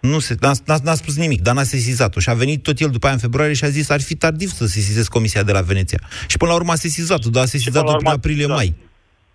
[0.00, 2.20] nu se, n-a, n-a, n-a spus nimic, dar n-a sesizat-o.
[2.20, 4.52] Și a venit tot el după aia în februarie și a zis ar fi tardiv
[4.52, 6.00] să sesizez Comisia de la Veneția.
[6.26, 8.66] Și până la urmă a sesizat-o, dar a sesizat-o prin aprilie-mai.
[8.66, 8.84] Da.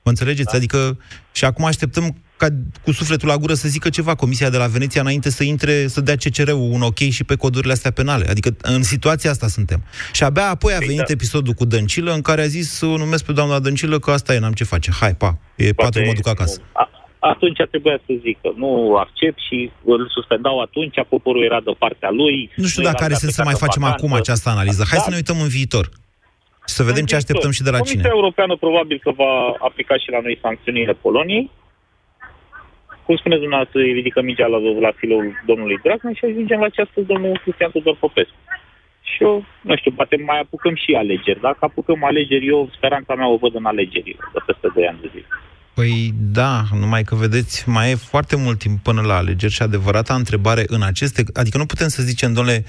[0.03, 0.51] Mă înțelegeți?
[0.51, 0.57] Da.
[0.57, 0.97] Adică
[1.31, 2.47] și acum așteptăm ca
[2.83, 6.01] cu sufletul la gură să zică ceva Comisia de la Veneția înainte să intre, să
[6.01, 8.25] dea CCR-ul un ok și pe codurile astea penale.
[8.29, 9.79] Adică în situația asta suntem.
[10.13, 11.17] Și abia apoi a venit exact.
[11.17, 14.33] episodul cu Dăncilă în care a zis să o numesc pe doamna Dăncilă că asta
[14.33, 14.89] e, n-am ce face.
[14.99, 16.61] Hai, pa, e Poate patru, mă duc acasă.
[16.71, 22.09] A, atunci trebuia să zică, nu accept și îl suspendau atunci, poporul era de partea
[22.09, 22.51] lui.
[22.55, 24.05] Nu știu dacă are sens să mai facem vacanță.
[24.05, 24.83] acum această analiză.
[24.89, 25.03] Hai da.
[25.03, 25.85] să ne uităm în viitor.
[26.67, 28.03] Și să vedem ce așteptăm și de la Comisia cine.
[28.03, 29.33] Comisia Europeană probabil că va
[29.67, 31.45] aplica și la noi sancțiunile Poloniei
[33.11, 36.99] cum spuneți dumneavoastră, îi ridică mingea la, la filoul domnului Dragnea și ajungem la această
[37.11, 38.39] domnul Cristian Tudor Popescu.
[39.09, 39.35] Și eu,
[39.67, 41.45] nu știu, poate mai apucăm și alegeri.
[41.47, 45.09] Dacă apucăm alegeri, eu speranța mea o văd în alegeri de peste 2 ani de
[45.13, 45.21] zi.
[45.73, 45.93] Păi
[46.39, 50.63] da, numai că vedeți, mai e foarte mult timp până la alegeri și adevărata întrebare
[50.67, 51.23] în aceste...
[51.41, 52.63] Adică nu putem să zicem, domnule,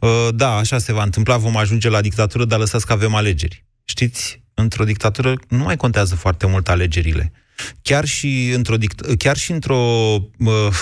[0.00, 3.64] uh, da, așa se va întâmpla, vom ajunge la dictatură, dar lăsați că avem alegeri.
[3.84, 7.32] Știți, într-o dictatură nu mai contează foarte mult alegerile
[7.82, 8.76] chiar și într-o,
[9.18, 9.78] chiar și într-o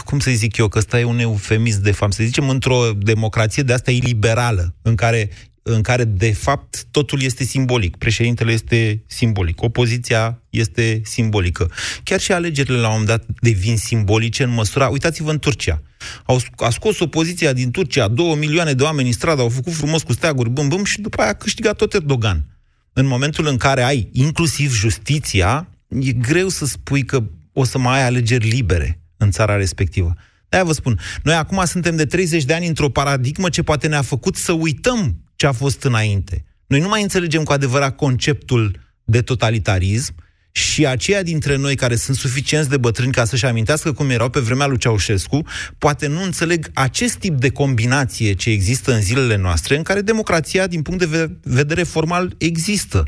[0.04, 3.62] cum să zic eu, că ăsta e un eufemism de fapt, să zicem într-o democrație
[3.62, 5.30] de asta iliberală, în care
[5.66, 7.96] în care, de fapt, totul este simbolic.
[7.96, 11.70] Președintele este simbolic, opoziția este simbolică.
[12.02, 14.88] Chiar și alegerile, la un moment dat, devin simbolice în măsura...
[14.88, 15.82] Uitați-vă în Turcia.
[16.24, 20.02] Au, a scos opoziția din Turcia, două milioane de oameni în stradă, au făcut frumos
[20.02, 22.46] cu steaguri, bum, bum, și după aia a câștigat tot Erdogan.
[22.92, 25.68] În momentul în care ai inclusiv justiția,
[26.00, 30.14] e greu să spui că o să mai ai alegeri libere în țara respectivă.
[30.48, 34.02] De-aia vă spun, noi acum suntem de 30 de ani într-o paradigmă ce poate ne-a
[34.02, 36.44] făcut să uităm ce a fost înainte.
[36.66, 40.14] Noi nu mai înțelegem cu adevărat conceptul de totalitarism
[40.50, 44.40] și aceia dintre noi care sunt suficienți de bătrâni ca să-și amintească cum erau pe
[44.40, 45.42] vremea lui Ceaușescu,
[45.78, 50.66] poate nu înțeleg acest tip de combinație ce există în zilele noastre, în care democrația,
[50.66, 53.04] din punct de vedere formal, există.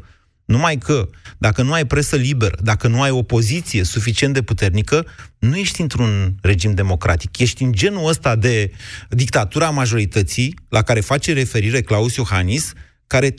[0.47, 5.07] Numai că, dacă nu ai presă liberă, dacă nu ai opoziție suficient de puternică,
[5.39, 7.39] nu ești într-un regim democratic.
[7.39, 8.73] Ești în genul ăsta de
[9.09, 12.73] dictatura majorității, la care face referire Claus Iohannis,
[13.07, 13.35] care,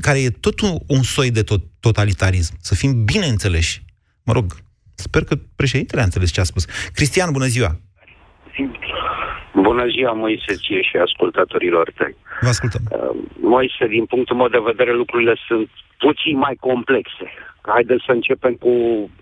[0.00, 2.56] care e tot un, un soi de tot, totalitarism.
[2.60, 3.84] Să fim bine înțeleși.
[4.22, 4.56] Mă rog,
[4.94, 6.64] sper că președintele a înțeles ce a spus.
[6.92, 7.80] Cristian, bună ziua!
[9.54, 12.16] Bună ziua, Moise, ție și ascultătorilor tăi.
[12.40, 12.80] Vă ascultăm.
[12.90, 17.26] Uh, Moise, din punctul meu de vedere, lucrurile sunt puțin mai complexe.
[17.62, 18.72] Haideți să începem cu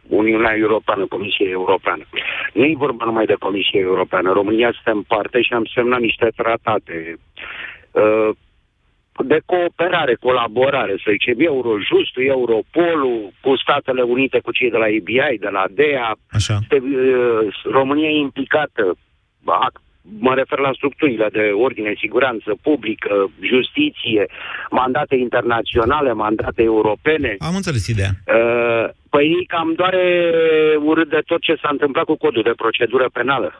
[0.08, 2.04] Uniunea Europeană, Comisia Europeană.
[2.52, 4.32] Nu e vorba numai de Comisia Europeană.
[4.32, 7.18] România suntem parte și am semnat niște tratate
[7.90, 8.30] uh,
[9.24, 15.38] de cooperare, colaborare, să zicem, Eurojustul, Europolul, cu Statele Unite, cu cei de la EBI,
[15.38, 16.16] de la DEA.
[16.30, 16.58] Așa.
[16.60, 18.96] Este, uh, România e implicată
[20.18, 24.26] mă refer la structurile de ordine, siguranță publică, justiție,
[24.70, 27.36] mandate internaționale, mandate europene.
[27.38, 28.10] Am înțeles ideea.
[28.26, 30.30] Uh, păi cam doare
[30.84, 33.52] urât de tot ce s-a întâmplat cu codul de procedură penală.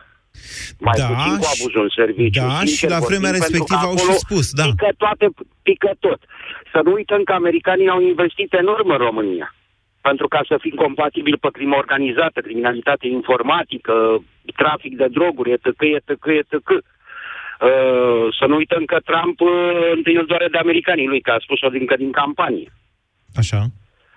[0.79, 2.40] Mai Da, puțin cu și- abuzul în serviciu.
[2.40, 4.64] da, sincer și la vorbind, vremea pentru că respectivă au și acolo spus, da.
[4.64, 5.26] Pică, toate,
[5.62, 6.20] pică tot.
[6.72, 9.55] Să nu uităm că americanii au investit enorm în România
[10.01, 13.95] pentru ca să fim compatibili pe crimă organizată, criminalitate informatică,
[14.57, 15.67] trafic de droguri, etc.,
[15.99, 16.55] etc., etc.
[16.71, 19.51] Uh, să nu uităm că Trump uh,
[19.97, 22.69] întâi îl doare de americanii lui, că a spus-o încă din campanie.
[23.35, 23.61] Așa.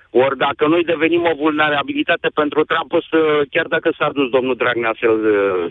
[0.10, 3.20] Ori dacă noi devenim o vulnerabilitate pentru Trump, o să,
[3.54, 5.08] chiar dacă s-a dus domnul Dragnea să,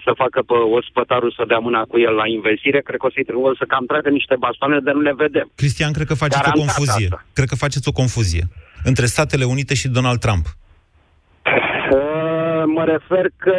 [0.05, 3.29] să facă pe ospătarul să dea mâna cu el la investire, cred că o să-i
[3.31, 5.51] trebuie să cam tragă niște bastoane de nu le vedem.
[5.55, 7.09] Cristian, cred că faceți o Garantat confuzie.
[7.11, 7.27] asta.
[7.33, 8.44] Cred că faceți o confuzie
[8.84, 10.46] între Statele Unite și Donald Trump.
[10.46, 10.52] Uh,
[12.66, 13.56] mă refer că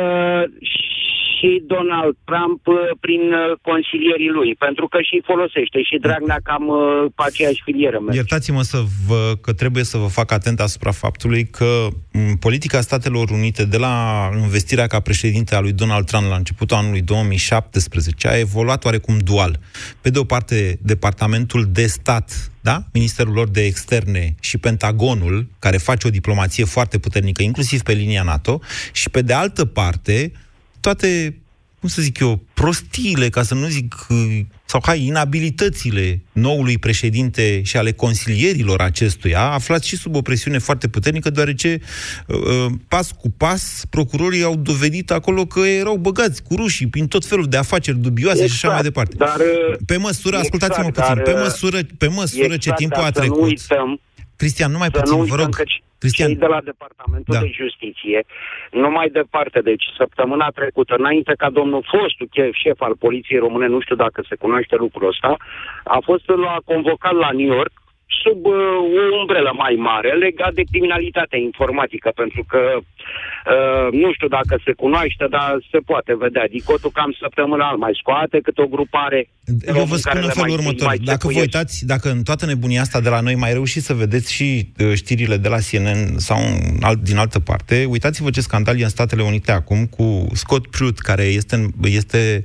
[1.44, 6.68] și Donald Trump uh, prin uh, consilierii lui, pentru că și folosește și Dragnea cam
[6.68, 6.78] uh,
[7.16, 7.98] pe aceeași filieră.
[8.00, 8.18] merge.
[8.18, 13.30] Iertați-mă să vă, că trebuie să vă fac atent asupra faptului că m, politica Statelor
[13.30, 13.96] Unite de la
[14.42, 19.60] investirea ca președinte a lui Donald Trump la începutul anului 2017 a evoluat oarecum dual.
[20.02, 22.84] Pe de o parte, Departamentul de Stat, da?
[22.94, 28.24] Ministerul lor de Externe și Pentagonul, care face o diplomație foarte puternică, inclusiv pe linia
[28.24, 28.60] NATO,
[28.92, 30.32] și pe de altă parte,
[30.84, 31.42] toate,
[31.80, 37.62] cum să zic eu, prostiile, ca să nu zic, uh, sau hai, inabilitățile noului președinte
[37.64, 41.80] și ale consilierilor acestuia, aflați și sub o presiune foarte puternică, deoarece
[42.28, 47.08] uh, uh, pas cu pas procurorii au dovedit acolo că erau băgați cu rușii prin
[47.08, 49.16] tot felul de afaceri dubioase și așa mai departe.
[49.18, 52.78] Dar, uh, Pe măsură, exact, ascultați-mă puțin, dar, pe uh, măsură, pe măsură ce exact,
[52.78, 53.48] timpul dar a să nu trecut...
[53.48, 54.00] uităm,
[54.44, 55.56] Cristian, numai să puțin, nu vă uităm rog.
[55.56, 56.28] că c- Cristian.
[56.30, 57.40] cei de la Departamentul Da.
[57.40, 58.20] de Justiție,
[58.72, 63.68] nu mai departe, deci săptămâna trecută, înainte ca domnul fostul chef, șef al Poliției Române,
[63.68, 65.32] nu știu dacă se cunoaște lucrul ăsta,
[65.84, 67.72] a fost la, convocat la New York
[68.22, 68.54] sub uh,
[69.00, 74.72] o umbrelă mai mare legat de criminalitatea informatică, pentru că uh, nu știu dacă se
[74.82, 76.46] cunoaște, dar se poate vedea.
[76.58, 79.20] Dicotul cam săptămânal mai scoate câte o grupare.
[79.46, 80.88] de Eu vă români care spun în le felul mai- următor.
[80.88, 81.46] mai Dacă vă țepuiesc.
[81.54, 84.48] uitați, dacă în toată nebunia asta de la noi mai reușiți să vedeți și
[84.80, 86.38] uh, știrile de la CNN sau
[86.78, 90.68] în alt, din altă parte, uitați-vă ce scandal e în Statele Unite acum cu Scott
[90.68, 92.44] Pruitt, care este, în- este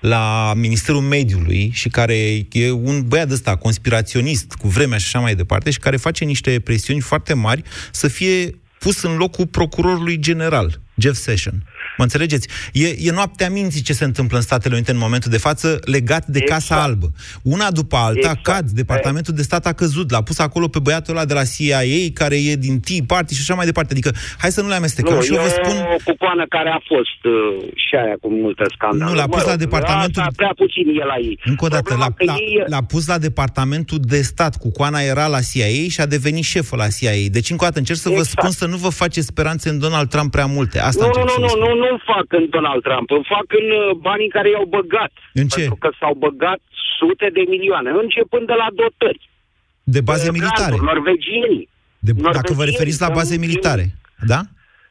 [0.00, 5.34] la Ministerul Mediului și care e un băiat ăsta conspiraționist cu vremea și așa mai
[5.34, 10.80] departe și care face niște presiuni foarte mari să fie pus în locul procurorului general,
[10.96, 11.62] Jeff Session.
[11.98, 12.48] Mă înțelegeți?
[12.72, 16.26] E, e noaptea minții ce se întâmplă în Statele Unite în momentul de față legat
[16.26, 16.60] de Exact.
[16.60, 17.06] Casa Albă.
[17.42, 18.42] Una după alta Exact.
[18.42, 21.80] cad, Departamentul de Stat a căzut, l-a pus acolo pe băiatul ăla de la CIA,
[22.14, 23.92] care e din Tea Party și așa mai departe.
[23.92, 25.14] Adică, hai să nu le amestecăm.
[25.14, 25.76] Nu, și eu e vă spun...
[25.94, 29.10] o cucoană care a fost uh, și aia cu multe scandale.
[29.10, 31.38] Nu, l-a pus la departamentul- Asta, prea puțin e la ei.
[31.44, 34.56] Încă o dată, Problema l-a, că l-a, ei- l-a pus la Departamentul de Stat.
[34.56, 37.12] Cu Coana era la CIA și a devenit șeful la CIA.
[37.30, 38.38] Deci, încă o dată, încerc să vă Exact.
[38.38, 40.78] spun să nu vă faceți speranțe în Donald Trump prea multe.
[40.80, 41.78] Asta Nu, nu, încerc nu, să vă nu, spun.
[41.78, 45.12] nu, nu fac în Donald Trump, îmi fac în uh, banii care i-au băgat.
[45.40, 45.58] În ce?
[45.58, 46.60] Pentru că s-au băgat
[46.98, 49.30] sute de milioane, începând de la dotări.
[49.82, 50.76] De baze militare.
[50.90, 51.68] Norvegienii.
[51.98, 53.84] De, dacă vă referiți la baze militare,
[54.32, 54.40] da?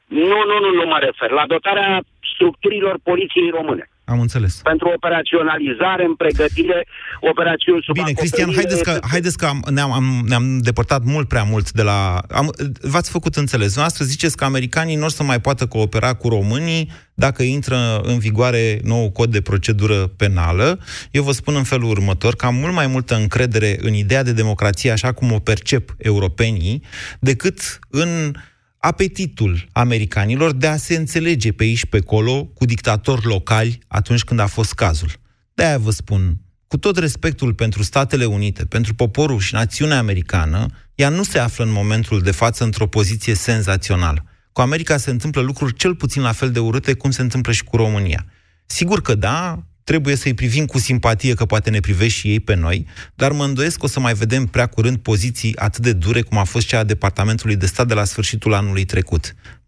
[0.07, 1.29] Nu, nu, nu, nu mă refer.
[1.39, 3.89] La dotarea structurilor poliției române.
[4.07, 4.59] Am înțeles.
[4.63, 6.87] Pentru operaționalizare, în pregătire,
[7.19, 11.43] operațiuni sub Bine, Cristian, haideți că, haideți că am, ne-am, am, ne-am depărtat mult prea
[11.43, 12.21] mult de la...
[12.29, 13.75] Am, v-ați făcut înțeles.
[13.75, 18.19] Noastră ziceți că americanii nu o să mai poată coopera cu românii dacă intră în
[18.19, 20.79] vigoare nou cod de procedură penală.
[21.11, 24.33] Eu vă spun în felul următor că am mult mai multă încredere în ideea de
[24.33, 26.83] democrație așa cum o percep europenii
[27.19, 28.33] decât în
[28.77, 34.39] apetitul americanilor de a se înțelege pe aici pe acolo cu dictatori locali atunci când
[34.39, 35.11] a fost cazul.
[35.53, 36.37] De-aia vă spun,
[36.67, 41.63] cu tot respectul pentru Statele Unite, pentru poporul și națiunea americană, ea nu se află
[41.63, 44.25] în momentul de față într-o poziție senzațională.
[44.51, 47.63] Cu America se întâmplă lucruri cel puțin la fel de urâte cum se întâmplă și
[47.63, 48.25] cu România.
[48.65, 52.55] Sigur că da, trebuie să-i privim cu simpatie că poate ne privește și ei pe
[52.65, 52.77] noi,
[53.15, 56.37] dar mă îndoiesc că o să mai vedem prea curând poziții atât de dure cum
[56.37, 59.23] a fost cea a Departamentului de Stat de la sfârșitul anului trecut.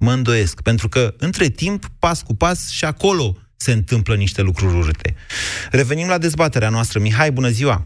[0.06, 3.28] Mă îndoiesc, pentru că între timp, pas cu pas, și acolo
[3.66, 5.10] se întâmplă niște lucruri urâte.
[5.72, 7.00] Revenim la dezbaterea noastră.
[7.00, 7.78] Mihai, bună ziua!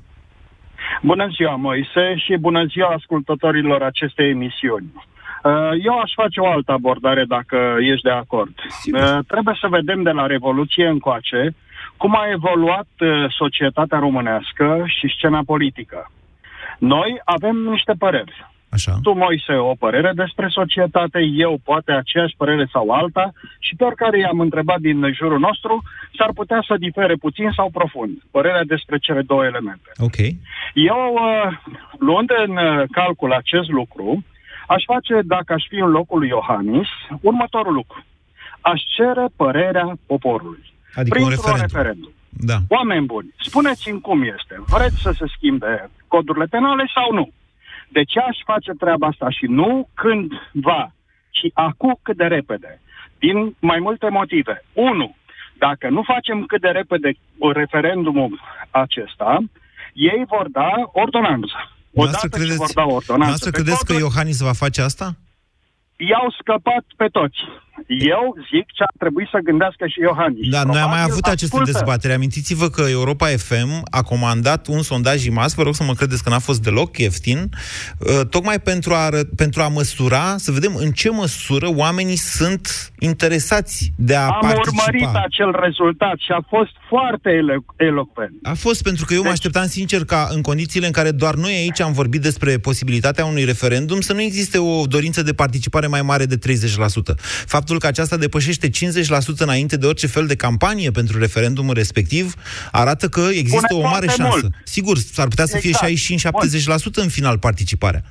[1.02, 4.90] Bună ziua, Moise, și bună ziua ascultătorilor acestei emisiuni.
[4.96, 5.52] Uh,
[5.84, 7.58] eu aș face o altă abordare dacă
[7.92, 8.54] ești de acord.
[8.82, 9.02] Sigur.
[9.02, 11.56] Uh, trebuie să vedem de la Revoluție încoace
[12.04, 13.10] cum a evoluat uh,
[13.42, 16.12] societatea românească și scena politică.
[16.80, 18.36] Noi avem niște păreri.
[18.70, 18.94] Așa.
[19.02, 24.18] Tu, Moise, o părere despre societate, eu poate aceeași părere sau alta și pe oricare
[24.20, 25.84] i-am întrebat din jurul nostru,
[26.18, 29.90] s-ar putea să difere puțin sau profund părerea despre cele două elemente.
[29.98, 30.18] Ok.
[30.74, 31.58] Eu, uh,
[32.00, 34.24] luând în uh, calcul acest lucru,
[34.68, 36.88] aș face, dacă aș fi în locul lui Iohannis,
[37.22, 38.04] următorul lucru.
[38.62, 40.73] Aș cere părerea poporului.
[40.96, 41.62] Adică un referendum.
[41.62, 42.12] referendum.
[42.30, 42.58] Da.
[42.68, 44.56] Oameni buni, spuneți-mi cum este.
[44.68, 47.32] Vreți să se schimbe codurile penale sau nu?
[47.90, 50.92] De ce aș face treaba asta și nu când va,
[51.30, 52.82] ci acum cât de repede?
[53.20, 54.66] Din mai multe motive.
[54.74, 55.16] Unu,
[55.58, 57.10] dacă nu facem cât de repede
[57.54, 58.40] referendumul
[58.72, 59.38] acesta,
[59.94, 61.56] ei vor da ordonanță.
[61.94, 63.52] Odată credeți, ce vor da ordonanță.
[63.52, 65.16] credeți că Iohannis va face asta?
[65.96, 67.38] I-au scăpat pe toți.
[67.88, 70.50] Eu zic ce ar trebui să gândească și Iohannis.
[70.50, 72.14] Da, noi am mai avut aceste dezbatere.
[72.14, 76.30] Amintiți-vă că Europa FM a comandat un sondaj IMAS, vă rog să mă credeți că
[76.30, 81.10] n-a fost deloc ieftin, uh, tocmai pentru a, pentru a măsura, să vedem în ce
[81.10, 84.84] măsură oamenii sunt interesați de a am participa.
[84.84, 88.34] Am urmărit acel rezultat și a fost foarte elo- elocvent.
[88.44, 89.28] A fost pentru că eu deci...
[89.28, 93.26] mă așteptam sincer ca în condițiile în care doar noi aici am vorbit despre posibilitatea
[93.26, 96.40] unui referendum să nu existe o dorință de participare mai mare de 30%.
[97.46, 98.72] Fapt faptul că aceasta depășește 50%
[99.38, 102.34] înainte de orice fel de campanie pentru referendumul respectiv,
[102.72, 104.40] arată că există Pune o mare șansă.
[104.42, 104.54] Mult.
[104.64, 105.86] Sigur, s-ar putea să exact.
[105.86, 106.20] fie
[107.00, 108.02] 65-70% în final participarea.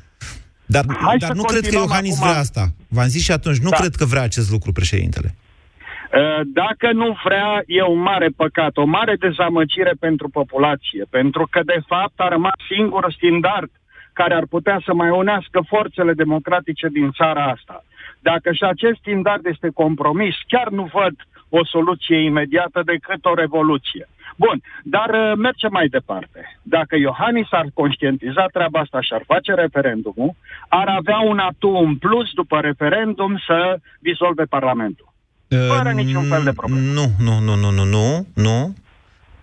[0.67, 0.85] Dar,
[1.19, 2.29] dar nu cred că Iohannis acum...
[2.29, 2.65] vrea asta.
[2.89, 3.77] V-am zis și atunci, nu da.
[3.77, 5.35] cred că vrea acest lucru președintele.
[5.35, 11.61] Uh, dacă nu vrea, e un mare păcat, o mare dezamăgire pentru populație, pentru că,
[11.65, 13.71] de fapt, a rămas singur standard
[14.13, 17.85] care ar putea să mai unească forțele democratice din țara asta.
[18.23, 21.15] Dacă și acest standard este compromis, chiar nu văd
[21.49, 24.09] o soluție imediată decât o revoluție.
[24.37, 26.59] Bun, dar uh, merge mai departe.
[26.63, 30.35] Dacă Iohannis ar conștientiza treaba asta și ar face referendumul,
[30.69, 35.13] ar avea un atu în plus după referendum să dizolve Parlamentul.
[35.49, 36.87] Fără uh, niciun fel de problemă.
[36.99, 38.75] Nu, nu, nu, nu, nu, nu, nu.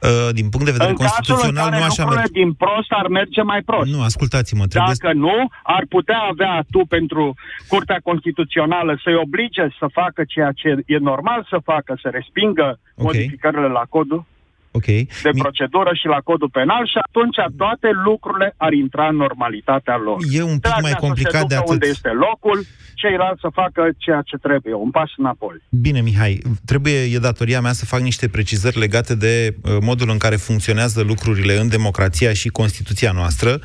[0.02, 2.32] Uh, din punct de vedere în constituțional, nu așa merge.
[2.32, 3.92] din prost ar merge mai prost.
[3.92, 4.94] Nu, ascultați-mă, trebuie...
[5.00, 7.36] Dacă nu, ar putea avea tu pentru
[7.68, 13.06] Curtea Constituțională să-i oblige să facă ceea ce e normal să facă, să respingă okay.
[13.06, 14.26] modificările la codul
[14.72, 15.10] okay.
[15.24, 20.18] de procedură și la codul penal și atunci toate lucrurile ar intra în normalitatea lor.
[20.32, 21.70] E un pic Treacă mai complicat de atât.
[21.70, 25.56] unde este locul, ceilalți să facă ceea ce trebuie, un pas înapoi.
[25.70, 30.18] Bine, Mihai, trebuie, e datoria mea să fac niște precizări legate de uh, modul în
[30.18, 33.60] care funcționează lucrurile în democrația și Constituția noastră.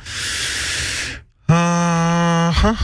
[1.47, 2.75] Aha,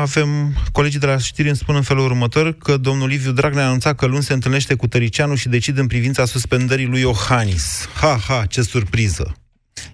[0.00, 3.66] avem colegii de la știri îmi spun în felul următor că domnul Liviu Dragnea a
[3.66, 7.88] anunțat că luni se întâlnește cu Tăricianu și decide în privința suspendării lui Iohannis.
[8.00, 9.34] Ha, ha, ce surpriză!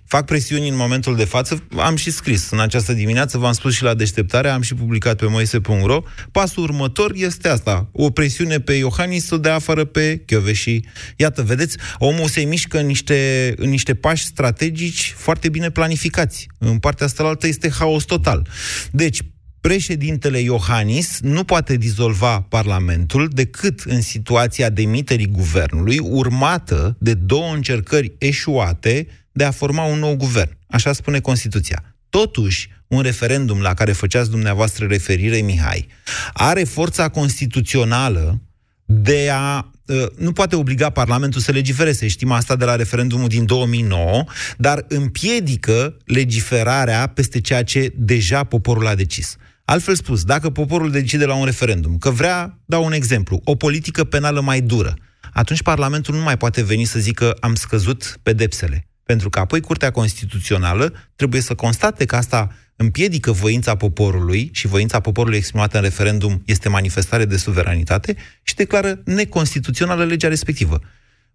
[0.04, 3.82] Fac presiuni în momentul de față, am și scris în această dimineață, v-am spus și
[3.82, 6.02] la deșteptare, am și publicat pe moise.ro.
[6.32, 10.84] Pasul următor este asta, o presiune pe Iohannis să dea afară pe și
[11.16, 16.46] Iată, vedeți, omul se mișcă în niște, în niște pași strategici foarte bine planificați.
[16.58, 18.48] În partea asta este haos total.
[18.90, 19.20] Deci,
[19.60, 28.12] președintele Iohannis nu poate dizolva Parlamentul decât în situația demiterii guvernului, urmată de două încercări
[28.18, 30.56] eșuate de a forma un nou guvern.
[30.66, 31.94] Așa spune Constituția.
[32.08, 35.86] Totuși, un referendum la care făceați dumneavoastră referire, Mihai,
[36.32, 38.40] are forța constituțională
[38.84, 42.08] de a ă, nu poate obliga Parlamentul să legifereze.
[42.08, 44.24] Știm asta de la referendumul din 2009,
[44.58, 49.36] dar împiedică legiferarea peste ceea ce deja poporul a decis.
[49.64, 54.04] Altfel spus, dacă poporul decide la un referendum că vrea, dau un exemplu, o politică
[54.04, 54.94] penală mai dură,
[55.32, 58.89] atunci Parlamentul nu mai poate veni să zică am scăzut pedepsele.
[59.10, 65.00] Pentru că apoi Curtea Constituțională trebuie să constate că asta împiedică voința poporului și voința
[65.00, 70.80] poporului exprimată în referendum este manifestare de suveranitate și declară neconstituțională legea respectivă.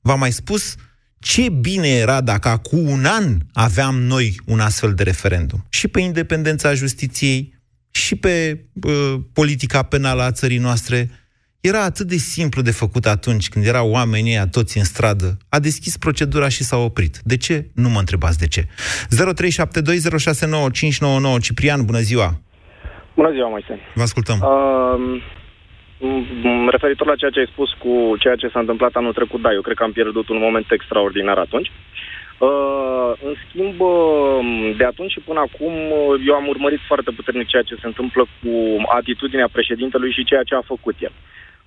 [0.01, 0.75] V-am mai spus
[1.19, 5.65] ce bine era dacă acum un an aveam noi un astfel de referendum.
[5.69, 7.59] Și pe independența justiției,
[7.91, 11.09] și pe uh, politica penală a țării noastre.
[11.69, 15.37] Era atât de simplu de făcut atunci, când erau oamenii ăia toți în stradă.
[15.49, 17.17] A deschis procedura și s-a oprit.
[17.31, 17.65] De ce?
[17.75, 18.61] Nu mă întrebați de ce.
[18.65, 18.67] 0372069599
[21.41, 22.29] Ciprian, bună ziua!
[23.15, 23.79] Bună ziua, Moise.
[23.93, 24.37] Vă ascultăm.
[24.41, 24.47] Uh,
[26.69, 29.61] referitor la ceea ce ai spus cu ceea ce s-a întâmplat anul trecut, da, eu
[29.61, 31.71] cred că am pierdut un moment extraordinar atunci.
[32.37, 37.47] Uh, în schimb, uh, de atunci și până acum, uh, eu am urmărit foarte puternic
[37.47, 38.51] ceea ce se întâmplă cu
[38.99, 41.11] atitudinea președintelui și ceea ce a făcut el.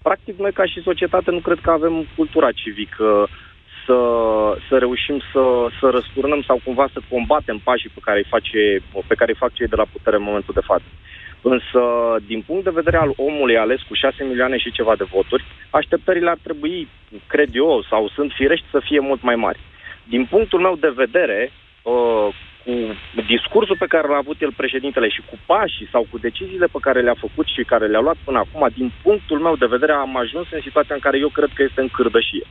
[0.03, 3.29] Practic, noi ca și societate nu cred că avem cultura civică
[3.87, 3.99] să,
[4.69, 5.43] să reușim să,
[5.81, 9.53] să răsturnăm sau cumva să combatem pașii pe care îi, face, pe care îi fac
[9.53, 10.85] cei de la putere în momentul de față.
[11.43, 11.81] Însă,
[12.27, 16.31] din punct de vedere al omului ales cu 6 milioane și ceva de voturi, așteptările
[16.31, 16.89] ar trebui,
[17.27, 19.59] cred eu, sau sunt firești să fie mult mai mari.
[20.05, 22.29] Din punctul meu de vedere, uh,
[22.69, 26.85] cu discursul pe care l-a avut el președintele și cu pașii sau cu deciziile pe
[26.87, 30.16] care le-a făcut și care le-a luat până acum, din punctul meu de vedere am
[30.16, 32.47] ajuns în situația în care eu cred că este în cârdășie.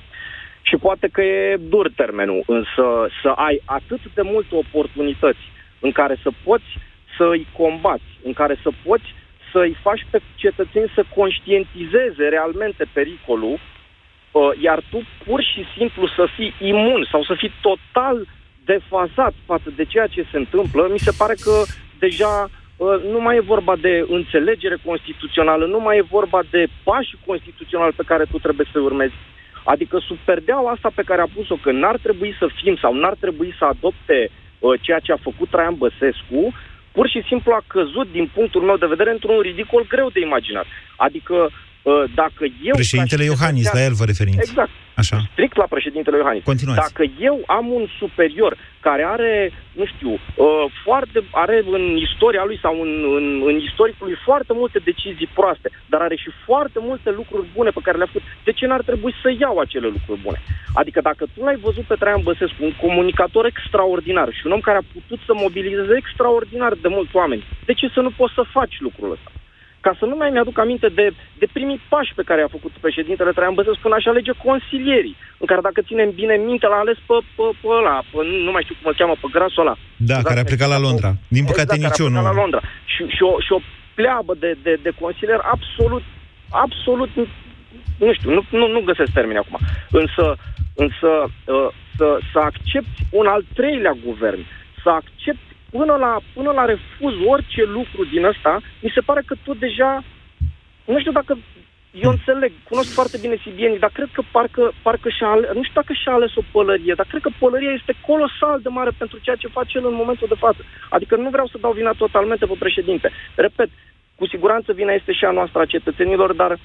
[0.62, 2.86] Și poate că e dur termenul, însă
[3.22, 5.46] să ai atât de multe oportunități
[5.80, 6.70] în care să poți
[7.18, 9.08] să îi combați, în care să poți
[9.52, 13.60] să îi faci pe cetățeni să conștientizeze realmente pericolul,
[14.38, 18.28] Uh, iar tu pur și simplu să fii imun sau să fii total
[18.72, 21.56] defazat față de ceea ce se întâmplă, mi se pare că
[22.00, 27.18] deja uh, nu mai e vorba de înțelegere constituțională, nu mai e vorba de pași
[27.26, 29.14] constituționali pe care tu trebuie să urmezi.
[29.64, 33.16] Adică sub perdeaua asta pe care a pus-o, că n-ar trebui să fim sau n-ar
[33.20, 36.42] trebui să adopte uh, ceea ce a făcut Traian Băsescu,
[36.92, 40.66] pur și simplu a căzut, din punctul meu de vedere, într-un ridicol greu de imaginat.
[40.96, 41.67] Adică Uh,
[42.16, 42.76] dacă eu...
[42.82, 44.50] Președintele Iohannis, la el vă referiți.
[44.50, 44.70] Exact.
[45.02, 45.18] Așa.
[45.32, 46.44] Strict la președintele Iohannis.
[46.44, 46.80] Continuați.
[46.86, 48.58] Dacă eu am un superior
[48.88, 54.08] care are, nu știu, uh, foarte, are în istoria lui sau în, în, în istoricul
[54.08, 58.12] lui foarte multe decizii proaste, dar are și foarte multe lucruri bune pe care le-a
[58.12, 60.40] făcut, de ce n-ar trebui să iau acele lucruri bune?
[60.74, 64.78] Adică dacă tu l-ai văzut pe Traian Băsescu, un comunicator extraordinar și un om care
[64.78, 68.76] a putut să mobilizeze extraordinar de mulți oameni, de ce să nu poți să faci
[68.80, 69.32] lucrul ăsta?
[69.86, 71.06] Ca să nu mai mi-aduc aminte de,
[71.42, 75.46] de primii pași pe care a făcut președintele Traian Băsescu când așa alege consilierii, în
[75.50, 78.76] care dacă ținem bine minte, l-a ales pe, pe, pe ăla, pe, nu mai știu
[78.78, 79.76] cum îl cheamă, pe grasul ăla.
[80.12, 81.10] Da, care a plecat la Londra.
[81.36, 82.22] Din păcate exact, nici eu nu.
[82.22, 82.62] la Londra.
[82.94, 83.60] Și, și, o, și o
[84.00, 86.04] pleabă de, de, de consilier absolut,
[86.66, 87.10] absolut,
[88.06, 89.58] nu știu, nu, nu, nu găsesc termeni acum.
[90.02, 90.26] Însă,
[90.84, 94.42] însă uh, să, să accepti un al treilea guvern,
[94.84, 99.36] să accepti până la, până la refuz orice lucru din ăsta, mi se pare că
[99.44, 100.04] tu deja,
[100.86, 101.38] nu știu dacă
[101.92, 105.82] eu înțeleg, cunosc foarte bine sibienii, dar cred că parcă, parcă și-a ales, nu știu
[105.82, 109.36] dacă și-a ales o pălărie, dar cred că pălăria este colosal de mare pentru ceea
[109.36, 110.62] ce face el în momentul de față.
[110.90, 113.12] Adică nu vreau să dau vina totalmente pe președinte.
[113.36, 113.70] Repet,
[114.16, 116.60] cu siguranță vina este și a noastră a cetățenilor, dar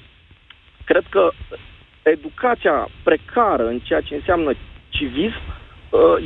[0.85, 1.31] cred că
[2.03, 4.53] educația precară în ceea ce înseamnă
[4.89, 5.62] civism uh,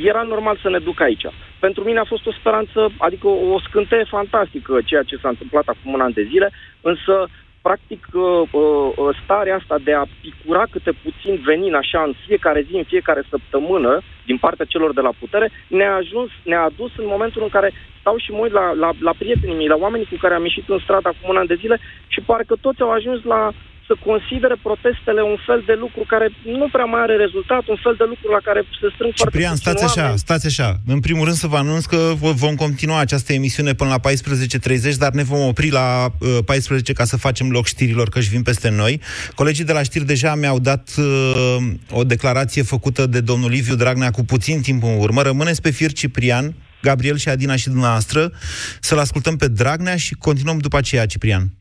[0.04, 1.26] era normal să ne ducă aici.
[1.58, 5.92] Pentru mine a fost o speranță, adică o scânteie fantastică ceea ce s-a întâmplat acum
[5.92, 6.50] un an de zile,
[6.80, 7.28] însă
[7.68, 12.74] practic uh, uh, starea asta de a picura câte puțin venin așa în fiecare zi,
[12.76, 17.42] în fiecare săptămână, din partea celor de la putere, ne-a, ajuns, ne-a adus în momentul
[17.42, 20.34] în care stau și mă uit la, la, la prietenii mei, la oamenii cu care
[20.34, 23.24] am ieșit în stradă acum un an de zile și pare că toți au ajuns
[23.24, 23.50] la
[23.88, 26.26] să considere protestele un fel de lucru care
[26.60, 29.62] nu prea mai are rezultat, un fel de lucru la care se strâng Ciprian, foarte
[29.64, 30.24] stați așa, oameni.
[30.26, 30.68] stați așa.
[30.94, 32.00] În primul rând să vă anunț că
[32.44, 37.04] vom continua această emisiune până la 14.30, dar ne vom opri la uh, 14 ca
[37.04, 39.00] să facem loc știrilor, că își vin peste noi.
[39.34, 41.56] Colegii de la știri deja mi-au dat uh,
[41.90, 45.22] o declarație făcută de domnul Liviu Dragnea cu puțin timp în urmă.
[45.22, 48.32] Rămâneți pe fir, Ciprian, Gabriel și Adina și dumneavoastră,
[48.80, 51.57] să-l ascultăm pe Dragnea și continuăm după aceea, Ciprian.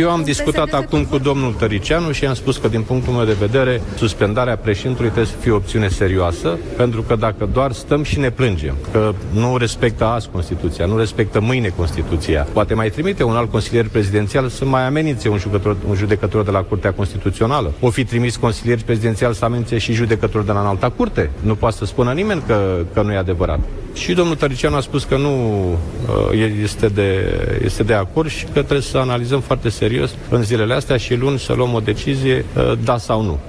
[0.00, 3.32] Eu am discutat acum cu domnul Tăricianu și am spus că, din punctul meu de
[3.32, 8.18] vedere, suspendarea președintelui trebuie să fie o opțiune serioasă, pentru că dacă doar stăm și
[8.18, 13.36] ne plângem că nu respectă azi Constituția, nu respectă mâine Constituția, poate mai trimite un
[13.36, 17.72] alt consilier prezidențial să mai amenințe un judecător, un judecător de la Curtea Constituțională.
[17.80, 21.30] O fi trimis consilier prezidențial să amenințe și judecătorul de la înalta curte.
[21.40, 23.60] Nu poate să spună nimeni că, că nu e adevărat.
[23.94, 25.62] Și domnul Tăricianu a spus că nu
[26.32, 29.89] uh, este de, este de acord și că trebuie să analizăm foarte serios
[30.28, 33.40] în zilele astea și luni să luăm o decizie, uh, da sau nu.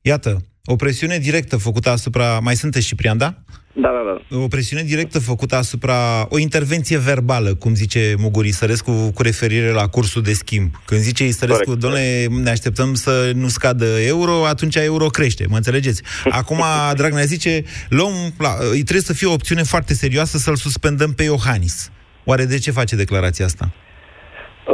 [0.00, 2.38] Iată, o presiune directă făcută asupra...
[2.38, 3.34] Mai sunteți, Ciprian, da?
[3.72, 4.36] Da, da, da.
[4.42, 6.26] O presiune directă făcută asupra...
[6.28, 10.70] O intervenție verbală, cum zice Muguri Sărescu, cu referire la cursul de schimb.
[10.84, 16.02] Când zice Isărescu, domnule, ne așteptăm să nu scadă euro, atunci euro crește, mă înțelegeți?
[16.40, 16.62] Acum,
[16.94, 21.90] Dragnea zice, luăm, la, trebuie să fie o opțiune foarte serioasă să-l suspendăm pe Iohannis.
[22.24, 23.72] Oare de ce face declarația asta?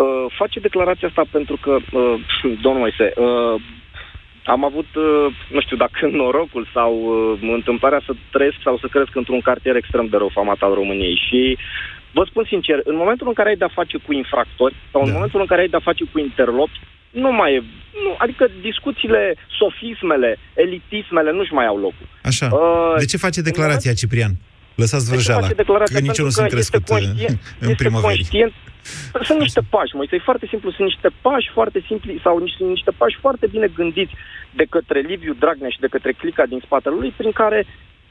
[0.00, 2.14] Uh, face declarația asta pentru că, uh,
[2.64, 3.60] domnul Moise, uh,
[4.44, 6.92] am avut, uh, nu știu dacă norocul sau
[7.42, 11.16] uh, întâmplarea să trăiesc sau să cresc într-un cartier extrem de rău famat al României
[11.26, 11.58] și
[12.12, 15.14] vă spun sincer, în momentul în care ai de-a face cu infractori sau în da.
[15.14, 16.80] momentul în care ai de-a face cu interlopți,
[17.10, 17.62] nu mai e,
[18.04, 22.06] nu, adică discuțiile, sofismele, elitismele nu-și mai au locul.
[22.22, 22.46] Așa.
[22.52, 24.32] Uh, de ce face declarația, Ciprian?
[24.74, 25.48] Lăsați vrăjeala,
[25.92, 26.98] că nici eu nu sunt crescut uh,
[27.58, 28.52] în primăveri.
[29.22, 32.90] Sunt niște pași, mă, e foarte simplu, sunt niște pași foarte simpli sau niște, niște
[32.96, 34.12] pași foarte bine gândiți
[34.60, 37.66] de către Liviu Dragnea și de către clica din spatele lui, prin care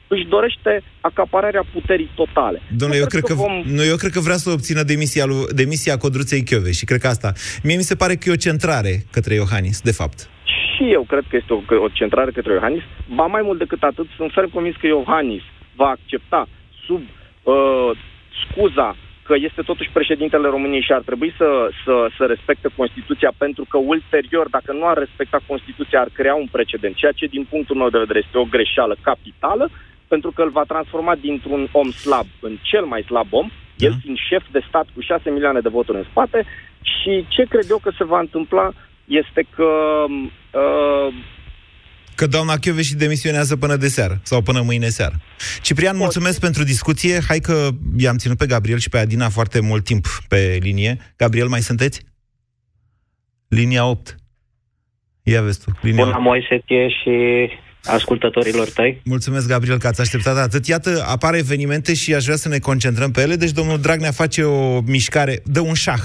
[0.08, 2.62] își dorește acapararea puterii totale.
[2.76, 3.62] Domnule, eu, cred că, vom...
[3.64, 7.06] nu, eu cred că vrea să obțină demisia, lui, demisia Codruței Chiove și cred că
[7.06, 7.32] asta.
[7.62, 10.18] Mie mi se pare că e o centrare către Iohannis, de fapt.
[10.44, 12.82] Și eu cred că este o, o centrare către Iohannis.
[13.14, 15.42] Ba mai mult decât atât, sunt ferm convins că Iohannis
[15.76, 16.46] va accepta
[16.86, 17.02] sub
[17.42, 17.90] uh,
[18.42, 18.96] scuza
[19.26, 23.78] că este totuși președintele României și ar trebui să, să, să respecte Constituția, pentru că
[23.78, 27.88] ulterior, dacă nu ar respecta Constituția, ar crea un precedent, ceea ce din punctul meu
[27.90, 29.70] de vedere este o greșeală capitală,
[30.08, 33.86] pentru că îl va transforma dintr-un om slab în cel mai slab om, da.
[33.86, 36.44] el fiind șef de stat cu 6 milioane de voturi în spate
[36.82, 38.72] și ce cred eu că se va întâmpla
[39.04, 39.68] este că
[40.08, 41.14] uh,
[42.14, 45.20] că doamna și demisionează până de seară sau până mâine seară.
[45.62, 47.20] Ciprian, mulțumesc pentru discuție.
[47.28, 51.14] Hai că i-am ținut pe Gabriel și pe Adina foarte mult timp pe linie.
[51.16, 52.00] Gabriel, mai sunteți?
[53.48, 54.16] Linia 8.
[55.22, 55.78] Ia vezi tu.
[55.82, 56.62] Linia Bună, Moise,
[57.02, 57.48] și
[57.84, 59.00] ascultătorilor tăi.
[59.04, 60.66] Mulțumesc, Gabriel, că ați așteptat atât.
[60.66, 63.36] Iată, apar evenimente și aș vrea să ne concentrăm pe ele.
[63.36, 66.00] Deci domnul Dragnea face o mișcare, dă un șah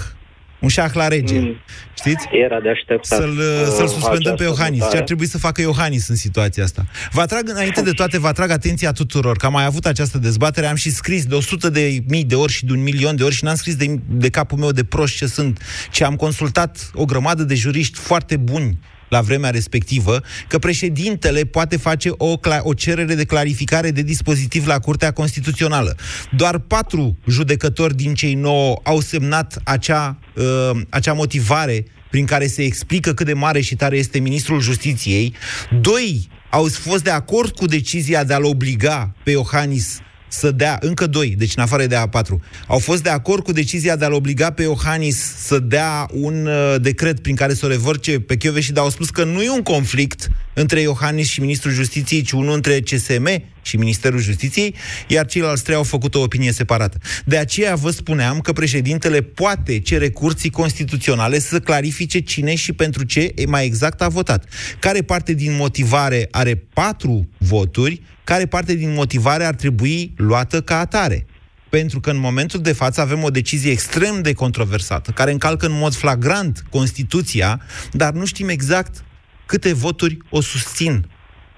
[0.60, 1.40] un șah la rege.
[1.40, 1.56] Mm.
[1.98, 2.28] Știți?
[2.32, 3.20] Era de așteptat.
[3.20, 4.90] Să-l, uh, să-l suspendăm pe Iohannis.
[4.90, 6.86] Ce ar trebui să facă Iohannis în situația asta?
[7.12, 10.66] Vă atrag, înainte de toate, vă atrag atenția tuturor că am mai avut această dezbatere,
[10.66, 13.36] am și scris de 100 de mii de ori și de un milion de ori
[13.36, 17.06] și n-am scris de, de capul meu de proști ce sunt, ci am consultat o
[17.06, 18.78] grămadă de juriști foarte buni
[19.10, 24.80] la vremea respectivă că președintele poate face o, o cerere de clarificare de dispozitiv la
[24.80, 25.96] Curtea Constituțională.
[26.32, 32.64] Doar patru judecători din cei nouă au semnat acea, uh, acea motivare prin care se
[32.64, 35.34] explică cât de mare și tare este ministrul justiției.
[35.82, 40.00] Doi au fost de acord cu decizia de a-l obliga pe Iohannis
[40.30, 43.52] să dea, încă doi, deci în afară de a patru, au fost de acord cu
[43.52, 47.70] decizia de a-l obliga pe Iohannis să dea un uh, decret prin care să o
[47.70, 50.30] revorce pe și dar au spus că nu e un conflict
[50.60, 54.76] între Iohannis și Ministrul Justiției, ci unul între CSM și Ministerul Justiției,
[55.08, 56.98] iar ceilalți trei au făcut o opinie separată.
[57.26, 63.04] De aceea vă spuneam că președintele poate cere curții constituționale să clarifice cine și pentru
[63.04, 64.46] ce mai exact a votat.
[64.80, 70.80] Care parte din motivare are patru voturi, care parte din motivare ar trebui luată ca
[70.80, 71.26] atare.
[71.70, 75.78] Pentru că în momentul de față avem o decizie extrem de controversată, care încalcă în
[75.78, 79.04] mod flagrant Constituția, dar nu știm exact
[79.52, 81.06] câte voturi o susțin.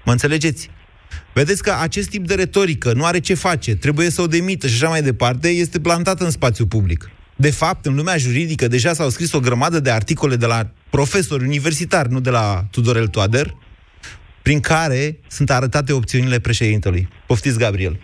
[0.04, 0.70] Mă înțelegeți?
[1.32, 4.74] Vedeți că acest tip de retorică nu are ce face, trebuie să o demită și
[4.74, 7.10] așa mai departe, este plantată în spațiu public.
[7.36, 11.44] De fapt, în lumea juridică deja s-au scris o grămadă de articole de la profesori
[11.44, 13.54] universitari, nu de la Tudorel Toader,
[14.42, 17.08] prin care sunt arătate opțiunile președintelui.
[17.26, 18.00] Poftiți, Gabriel.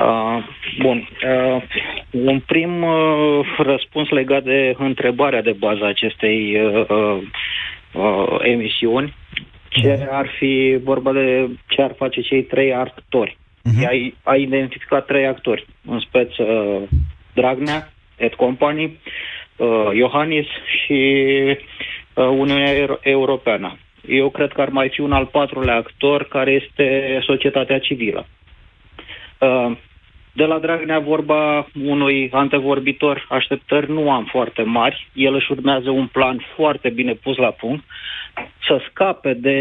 [0.00, 0.38] Uh,
[0.82, 0.98] bun.
[0.98, 1.62] Uh,
[2.10, 7.22] un prim uh, răspuns legat de întrebarea de bază acestei uh, uh,
[7.94, 9.14] uh, emisiuni,
[9.68, 13.38] ce ar fi vorba de ce ar face cei trei actori.
[13.38, 13.86] Uh-huh.
[13.86, 16.82] Ai, ai identificat trei actori, în speț uh,
[17.34, 18.98] Dragnea, Ed Company,
[19.56, 21.02] uh, Iohannis și
[22.14, 23.78] uh, Uniunea Europeană.
[24.08, 28.26] Eu cred că ar mai fi un al patrulea actor care este societatea civilă.
[29.38, 29.76] Uh,
[30.38, 35.08] De la Dragnea vorba unui antevorbitor, așteptări nu am foarte mari.
[35.12, 37.84] El își urmează un plan foarte bine pus la punct
[38.66, 39.58] să scape de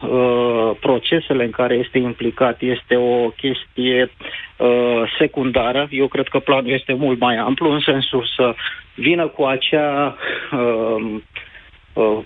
[0.00, 4.10] uh, procesele în care este implicat este o chestie
[4.56, 5.88] uh, secundară.
[5.90, 8.54] Eu cred că planul este mult mai amplu, în sensul să
[8.94, 10.16] vină cu acea
[10.52, 11.20] uh,
[11.92, 12.18] uh,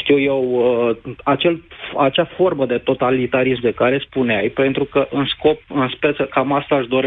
[0.00, 1.62] știu eu, uh, acel,
[1.98, 6.76] acea formă de totalitarism de care spuneai, pentru că în scop, în speță, cam asta
[6.76, 7.04] își dorește